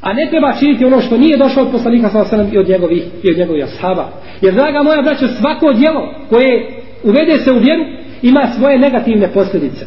[0.00, 2.58] A ne treba činiti ono što nije došlo od poslanika sallallahu alaihi wa sallam i
[2.58, 4.08] od njegovih, i od njegovih ashaba.
[4.40, 7.84] Jer draga moja braća, svako djelo koje uvede se u vjeru
[8.22, 9.86] ima svoje negativne posljedice.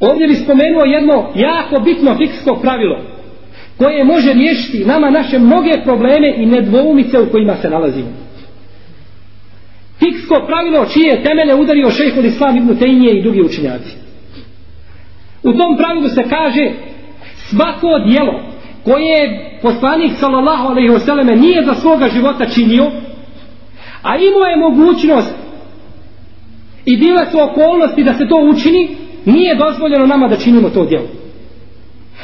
[0.00, 3.09] Ovdje bi spomenuo jedno jako bitno fiksko pravilo
[3.80, 8.08] koje može riješiti nama naše mnoge probleme i nedvoumice u kojima se nalazimo.
[9.98, 13.96] Fiksko pravilo čije temele udario šejhul Islam ibn Tejnije i drugi učinjaci.
[15.42, 16.70] U tom pravilu se kaže
[17.34, 18.40] svako dijelo
[18.84, 22.90] koje poslanik sallallahu alejhi ve selleme nije za svoga života činio
[24.02, 25.34] a imao je mogućnost
[26.84, 28.88] i bile su okolnosti da se to učini
[29.24, 31.19] nije dozvoljeno nama da činimo to djelo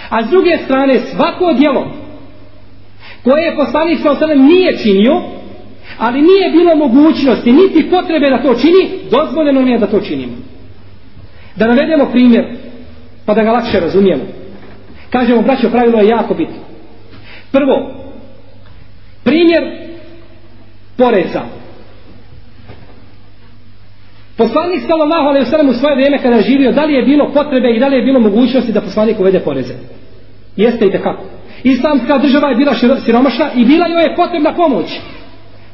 [0.08, 1.90] a s druge strane svako djelo
[3.22, 5.22] koje je poslanik sa osanem nije činio
[5.98, 10.32] ali nije bilo mogućnosti niti potrebe da to čini dozvoljeno nije da to činimo
[11.56, 12.44] da navedemo primjer
[13.26, 14.22] pa da ga lakše razumijemo.
[15.10, 16.56] Kažemo braćo pravilo je jako bitno.
[17.52, 17.94] Prvo
[19.24, 19.62] primjer
[20.96, 21.42] poreza
[24.36, 27.30] poslanik sallallahu alejhi ve sellem u svoje vrijeme kada je živio da li je bilo
[27.34, 29.74] potrebe i da li je bilo mogućnosti da poslanik uvede poreze?
[30.56, 31.14] Jeste i tako
[31.64, 32.74] islamska država je bila
[33.04, 35.00] siromašna i bila joj je potrebna pomoć.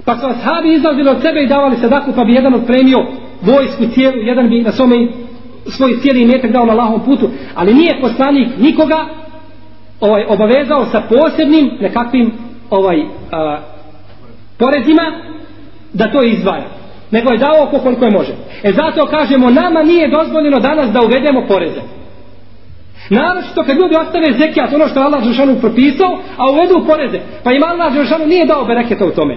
[0.05, 3.07] Pa su ashabi izlazili od sebe i davali sadaku pa bi jedan odpremio
[3.43, 5.09] vojsku cijelu jedan bi na svome
[5.67, 7.31] svoj cijeli imetak dao na lahom putu.
[7.55, 9.07] Ali nije poslanik nikoga
[10.01, 12.33] ovaj obavezao sa posebnim nekakvim
[12.71, 13.03] ovaj
[13.33, 13.59] a,
[14.59, 15.03] porezima
[15.93, 16.65] da to izdvaja
[17.13, 18.33] nego je dao oko koliko je može
[18.63, 21.81] e zato kažemo nama nije dozvoljeno danas da uvedemo poreze
[23.11, 27.53] Naročito kad ljudi ostave zekijat, ono što je Allah Žešanu propisao, a uvedu poreze, pa
[27.53, 29.37] im Allah Žešanu nije dao bereketa u tome.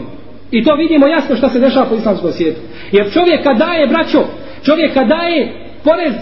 [0.52, 2.62] I to vidimo jasno što se dešava po islamskom svijetu.
[2.92, 4.22] Jer čovjek kad daje, braćo,
[4.66, 5.54] čovjek kad daje
[5.84, 6.14] porez,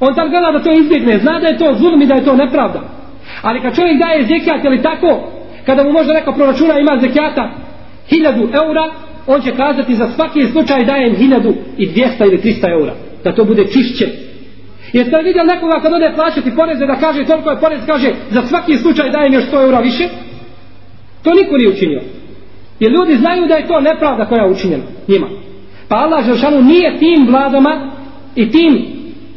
[0.00, 2.36] on tam gleda da to izbjegne, zna da je to zulm i da je to
[2.36, 2.80] nepravda.
[3.42, 5.28] Ali kad čovjek daje zekijat ili tako,
[5.66, 7.50] kada mu možda neka proračuna ima zekijata
[8.08, 8.84] hiljadu eura,
[9.26, 12.94] on će kazati za svaki slučaj dajem hiljadu i dvijesta ili trista eura.
[13.24, 14.06] Da to bude čišće.
[14.92, 18.42] Jeste li vidjeli nekoga kad ode plaćati poreze da kaže toliko je porez, kaže za
[18.42, 20.08] svaki slučaj dajem još 100 eura više?
[21.22, 22.02] To niko nije učinio.
[22.80, 25.26] Jer ljudi znaju da je to nepravda koja je učinjena njima.
[25.88, 27.90] Pa Allah Žešanu nije tim vladama
[28.34, 28.86] i tim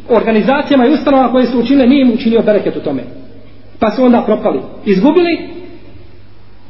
[0.09, 3.03] organizacijama i ustanovama koje su učinile, nije im učinio bereket u tome.
[3.79, 4.59] Pa su onda propali.
[4.85, 5.39] Izgubili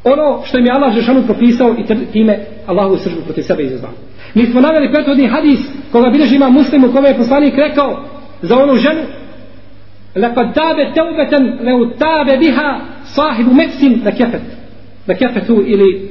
[0.06, 3.92] ono što im je Allah Žešanu propisao i time Allahu sržbu protiv sebe izazvao.
[4.34, 5.60] Mi smo naveli prethodni hadis
[5.92, 8.04] koga bilježi ima muslim u kome je poslanik rekao
[8.42, 9.00] za onu ženu
[10.16, 14.42] Lekad dabe teubeten leu tabe biha sahibu meksin na kefet.
[15.06, 16.10] Na kefetu ili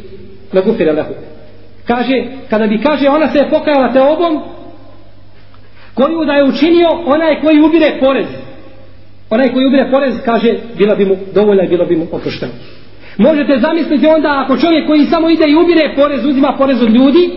[0.53, 1.13] na gufire lehu.
[1.87, 4.43] Kaže, kada bi kaže ona se je pokajala te obom,
[5.93, 8.27] koju da je učinio onaj koji ubire porez.
[9.29, 12.51] Onaj koji ubire porez, kaže, bila bi mu dovoljna i bila bi mu oprošteno.
[13.18, 17.30] Možete zamisliti onda ako čovjek koji samo ide i ubire porez, uzima porez od ljudi,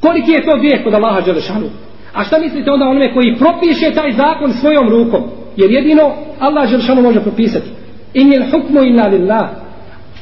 [0.00, 1.66] koliki je to grijeh kod Allaha Đelešanu?
[2.14, 5.22] A šta mislite onda onome koji propiše taj zakon svojom rukom?
[5.56, 7.70] Jer jedino Allah Đelešanu može propisati.
[8.14, 9.48] In je hukmu inna lillah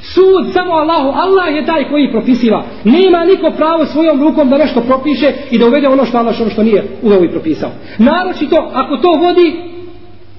[0.03, 2.65] Sud samo Allahu, Allah je taj koji propisiva.
[2.85, 6.51] Nema niko pravo svojom rukom da nešto propiše i da uvede ono što Allah ono
[6.51, 7.71] što nije uveo i propisao.
[7.99, 9.53] Naročito ako to vodi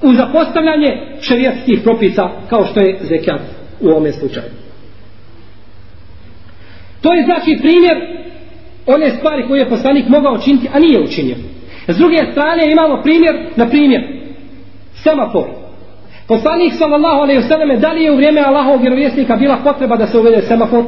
[0.01, 4.45] u zapostavljanje šerijatskih propisa kao što je zekijat u ovome slučaju.
[7.01, 7.97] To je znači primjer
[8.85, 11.35] one stvari koje je poslanik mogao učiniti, a nije učinio.
[11.87, 14.01] S druge strane imamo primjer, na primjer,
[14.93, 15.47] semafor.
[16.27, 20.07] Poslanik sallallahu alejhi ve selleme da li je u vrijeme Allahovog vjerovjesnika bila potreba da
[20.07, 20.83] se uvede semafor?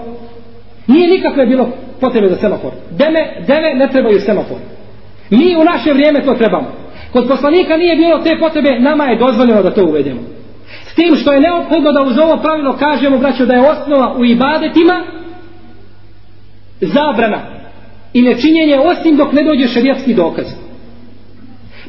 [0.87, 1.69] Nije nikakve bilo
[2.01, 2.71] potrebe za semafor.
[2.91, 4.57] Deme, deve ne trebaju semafor.
[5.29, 6.71] Mi u naše vrijeme to trebamo.
[7.11, 10.21] Kod poslanika nije bilo te potrebe, nama je dozvoljeno da to uvedemo.
[10.93, 14.25] S tim što je neophodno da uz ovo pravilo kažemo, braćo, da je osnova u
[14.25, 15.03] ibadetima
[16.81, 17.39] zabrana
[18.13, 20.45] i nečinjenje osim dok ne dođe šerijatski dokaz.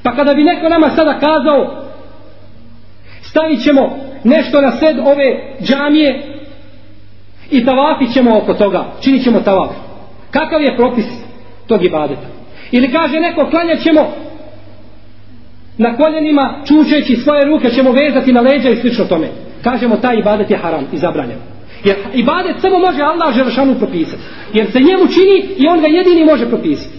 [0.03, 1.85] Pa kada bi neko nama sada kazao
[3.23, 6.23] stavit ćemo nešto na sred ove džamije
[7.51, 9.71] i tavafit ćemo oko toga, činit ćemo tavaf.
[10.31, 11.07] Kakav je propis
[11.67, 12.27] tog ibadeta?
[12.71, 14.13] Ili kaže neko, klanjat ćemo
[15.79, 19.29] na koljenima, čučeći svoje ruke, ćemo vezati na leđa i slično tome.
[19.63, 21.39] Kažemo, taj ibadet je haram i zabranjen.
[21.85, 24.23] Jer ibadet samo može Allah Želešanu propisati.
[24.53, 26.99] Jer se njemu čini i on ga jedini može propisati.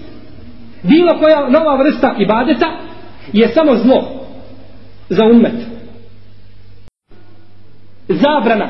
[0.84, 2.80] Bilo koja nova vrsta ibadeta
[3.34, 4.26] je samo zlo
[5.10, 5.56] za umet.
[8.08, 8.70] Zabrana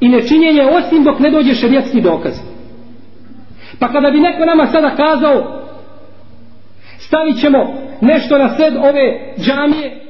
[0.00, 2.34] i nečinjenje osim dok ne dođe šerijetski dokaz.
[3.78, 5.60] Pa kada bi neko nama sada kazao
[6.98, 10.00] stavit ćemo nešto na sred ove džamije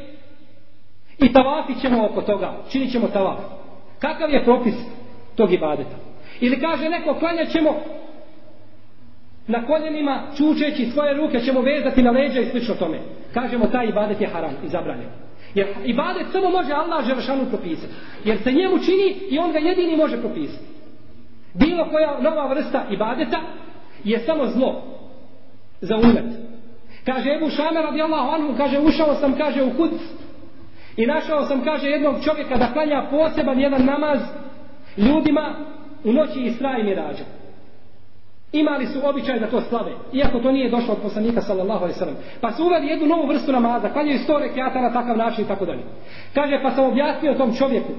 [1.18, 3.38] i tavafit ćemo oko toga, činit ćemo tavaf.
[3.98, 4.74] Kakav je propis
[5.36, 5.96] tog ibadeta?
[6.40, 7.70] Ili kaže neko klanjat ćemo
[9.46, 12.98] na koljenima čučeći svoje ruke ćemo vezati na leđa i slično tome.
[13.34, 15.08] Kažemo taj ibadet je haram i zabranjen.
[15.54, 17.92] Jer ibadet samo može Allah Želešanu propisati.
[18.24, 20.64] Jer se njemu čini i on ga jedini može propisati.
[21.54, 23.40] Bilo koja nova vrsta ibadeta
[24.04, 24.82] je samo zlo
[25.80, 26.53] za umet.
[27.06, 29.92] Kaže Ebu Šame radijallahu anhu, kaže ušao sam, kaže u kuc
[30.96, 34.20] i našao sam, kaže jednog čovjeka da klanja poseban jedan namaz
[34.96, 35.54] ljudima
[36.04, 37.24] u noći i straj mi rađa.
[38.52, 42.16] Imali su običaj da to slave, iako to nije došlo od poslanika sallallahu alaihi sallam.
[42.40, 45.64] Pa su uveli jednu novu vrstu namaza, klanjaju sto rekiata na takav način i tako
[45.64, 45.82] dalje.
[46.34, 47.92] Kaže, pa sam objasnio tom čovjeku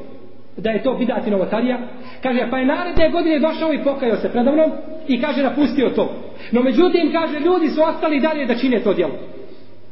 [0.57, 1.79] da je to bidati novotarija.
[2.23, 4.71] Kaže, pa je naredne godine došao i pokajao se predavnom
[5.07, 6.13] i kaže, napustio to.
[6.51, 9.13] No međutim, kaže, ljudi su ostali dalje da čine to djelo.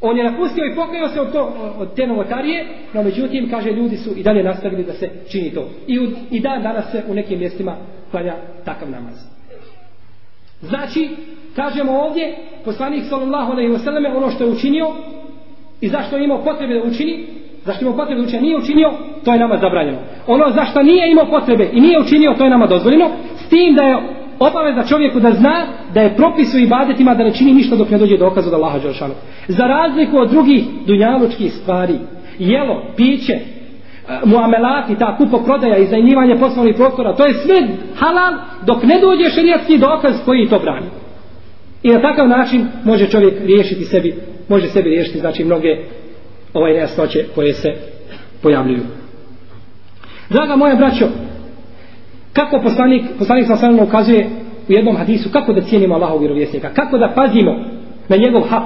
[0.01, 3.97] On je napustio i pokajao se od, to, od te novotarije, no međutim, kaže, ljudi
[3.97, 5.69] su i dalje nastavili da se čini to.
[5.87, 7.75] I, u, i dan danas se u nekim mjestima
[8.11, 8.33] klanja
[8.65, 9.15] takav namaz.
[10.61, 11.09] Znači,
[11.55, 12.35] kažemo ovdje,
[12.65, 14.87] poslanik sallallahu alaihi wa selleme ono što je učinio
[15.81, 17.27] i zašto je imao potrebe da učini,
[17.65, 18.91] zašto imao potrebe učenja nije učinio,
[19.25, 19.97] to je nama zabranjeno.
[20.27, 23.83] Ono zašto nije imao potrebe i nije učinio, to je nama dozvoljeno, s tim da
[23.83, 23.97] je
[24.39, 27.97] obaveza čovjeku da zna da je propis u ibadetima da ne čini ništa dok ne
[27.97, 29.13] dođe dokaz od Allaha Đelšanu.
[29.47, 31.93] Za razliku od drugih dunjalučkih stvari,
[32.39, 33.41] jelo, piće, e,
[34.25, 38.33] muamelati, ta kupo prodaja i zajmljivanje poslovnih prostora, to je sve halal
[38.65, 40.87] dok ne dođe šerijatski dokaz koji to brani.
[41.83, 44.15] I na takav način može čovjek riješiti sebi,
[44.49, 45.77] može sebi riješiti znači mnoge
[46.53, 47.69] ovaj nejasnoće koje se
[48.41, 48.83] pojavljuju.
[50.29, 51.07] Draga moja braćo,
[52.33, 54.29] kako poslanik, poslanik sa sanom ukazuje
[54.69, 57.51] u jednom hadisu, kako da cijenimo Allahov vjerovjesnika, kako da pazimo
[58.09, 58.63] na njegov hak.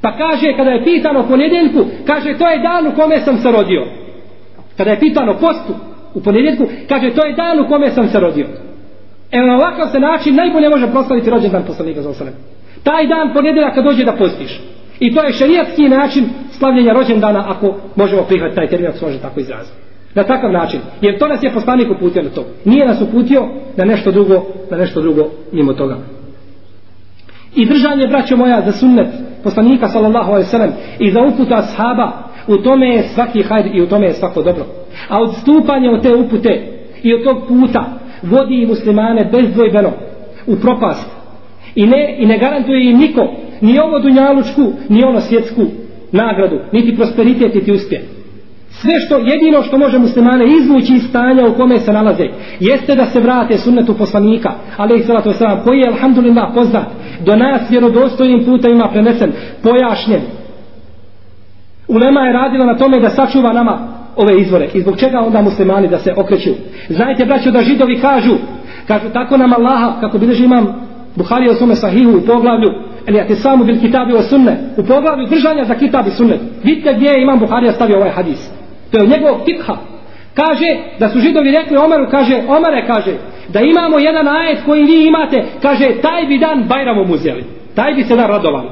[0.00, 3.86] Pa kaže, kada je pitano ponedeljku, kaže, to je dan u kome sam se rodio.
[4.76, 5.72] Kada je pitano postu
[6.14, 8.46] u ponedjeljku, kaže, to je dan u kome sam se rodio.
[9.32, 12.34] Evo na ovakav se način najbolje može proslaviti rođendan poslanika za osanem.
[12.82, 14.60] Taj dan ponedjeljak kad dođe da postiš.
[15.00, 19.18] I to je šerijatski način slavljenja rođendana ako možemo prihvatiti taj termin ako se može
[19.18, 19.76] tako izraziti.
[20.14, 20.80] Na takav način.
[21.00, 22.44] Jer to nas je poslanik uputio na to.
[22.64, 25.96] Nije nas uputio na nešto drugo, na nešto drugo mimo toga.
[27.54, 29.08] I držanje, braćo moja, za sunnet
[29.44, 32.12] poslanika sallallahu alaihi sallam i za uputa ashaba
[32.46, 34.64] u tome je svaki hajr i u tome je svako dobro.
[35.08, 36.62] A odstupanje od te upute
[37.02, 37.84] i od tog puta
[38.22, 39.92] vodi muslimane bezdvojbeno
[40.46, 41.10] u propast.
[41.74, 45.62] I ne, i ne garantuje im niko ni ovo dunjalučku, ni ono svjetsku
[46.12, 48.02] nagradu, niti prosperitet, niti uspjeh.
[48.70, 52.24] Sve što, jedino što može muslimane izvući iz stanja u kome se nalaze,
[52.60, 56.86] jeste da se vrate sunnetu poslanika, ali ih salatu wasalam, koji je, alhamdulillah, poznat,
[57.26, 59.32] do nas vjerodostojnim putovima prenesen,
[59.62, 60.20] pojašnjen,
[61.88, 63.78] Ulema je radila na tome da sačuva nama
[64.16, 64.68] ove izvore.
[64.74, 66.50] I zbog čega onda muslimani da se okreću?
[66.88, 68.34] Znajte, braćo, da židovi kažu,
[68.86, 70.86] kažu tako nam Allaha, kako bileži imam
[71.16, 72.68] Buhari u svome sahihu u poglavlju,
[73.06, 76.38] ili ja samu bil kitabi o sunne, u poglavlju držanja za kitab i sunne.
[76.64, 78.50] Vidite gdje je imam Buharija stavio ovaj hadis.
[78.90, 79.76] To je od njegovog fikha.
[80.34, 80.66] Kaže
[80.98, 83.12] da su židovi rekli Omeru, kaže, Omere kaže,
[83.48, 87.44] da imamo jedan ajet koji vi imate, kaže, taj bi dan Bajramom uzeli.
[87.74, 88.68] Taj bi se dan radovali.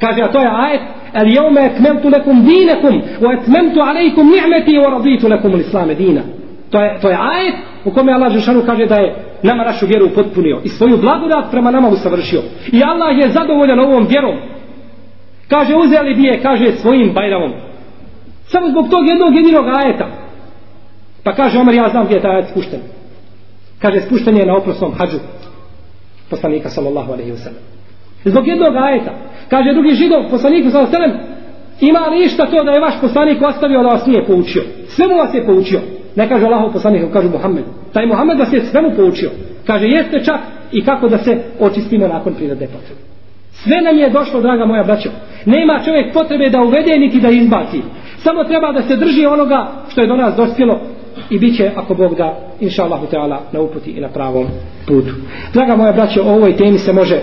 [0.00, 0.80] Kaže, a to je ajet,
[1.14, 6.22] el jeume etmemtu lekum dinekum o etmemtu alejkum ni'meti o raditu lekum l'islame dina
[6.70, 7.54] to je, to je ajet
[7.84, 9.14] u kome Allah Žešanu kaže da je
[9.44, 12.42] nama našu vjeru potpunio i svoju blagodat prema nama usavršio.
[12.72, 14.36] I Allah je zadovoljan ovom vjerom.
[15.48, 17.52] Kaže uzeli bi je kaže svojim bajramom.
[18.46, 20.06] Samo zbog tog jednog jedinog ajeta.
[21.24, 22.80] Pa kaže Omer ja znam gdje je taj ajet spušten.
[23.78, 25.18] Kaže spušten je na oprosnom hađu
[26.30, 27.62] poslanika sallallahu alaihi wa sallam.
[28.24, 29.12] Zbog jednog ajeta.
[29.48, 31.34] Kaže drugi židov, poslaniku sallallahu alaihi wa sallam,
[31.80, 34.62] ima li išta to da je vaš poslanik ostavio da vas nije poučio?
[34.88, 35.80] Sve mu vas je poučio.
[36.16, 37.64] Ne kaže Allahov poslanik, kaže Muhammed.
[37.92, 39.30] Taj Muhammed vas je svemu poučio.
[39.66, 40.40] Kaže jeste čak
[40.72, 43.00] i kako da se očistimo nakon prirodne potrebe.
[43.52, 45.08] Sve nam je došlo, draga moja braćo.
[45.46, 47.80] Nema čovjek potrebe da uvede niti da izbaci.
[48.18, 50.80] Samo treba da se drži onoga što je do nas dospjelo
[51.30, 54.46] i bit će, ako Bog da, inša Allahu Teala, na uputi i na pravom
[54.86, 55.14] putu.
[55.52, 57.20] Draga moja braćo, o ovoj temi se može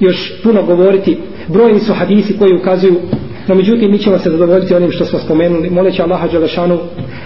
[0.00, 1.18] još puno govoriti.
[1.48, 3.00] Brojni su hadisi koji ukazuju
[3.48, 5.70] No međutim, mi ćemo se zadovoljiti onim što smo spomenuli.
[5.70, 6.78] Moleći Allaha Đelešanu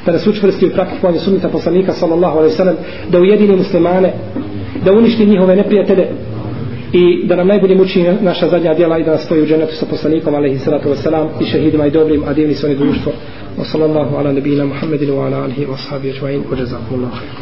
[0.06, 2.76] da nas učvrsti u praktikovanju sunnita poslanika sallallahu alaihi sallam,
[3.08, 4.12] da ujedini muslimane,
[4.84, 6.08] da uništi njihove neprijatelje
[6.92, 9.86] i da nam najbolje muči naša zadnja djela i da nas stoji u dženetu sa
[9.86, 13.12] poslanikom alaihi sallatu wasalam i šehidima i dobrim, a divni svoj društvo.
[13.58, 17.16] wa sallallahu ala nabina Muhammedin wa ala alihi wa sahabi ajma'in wa jazakumullahu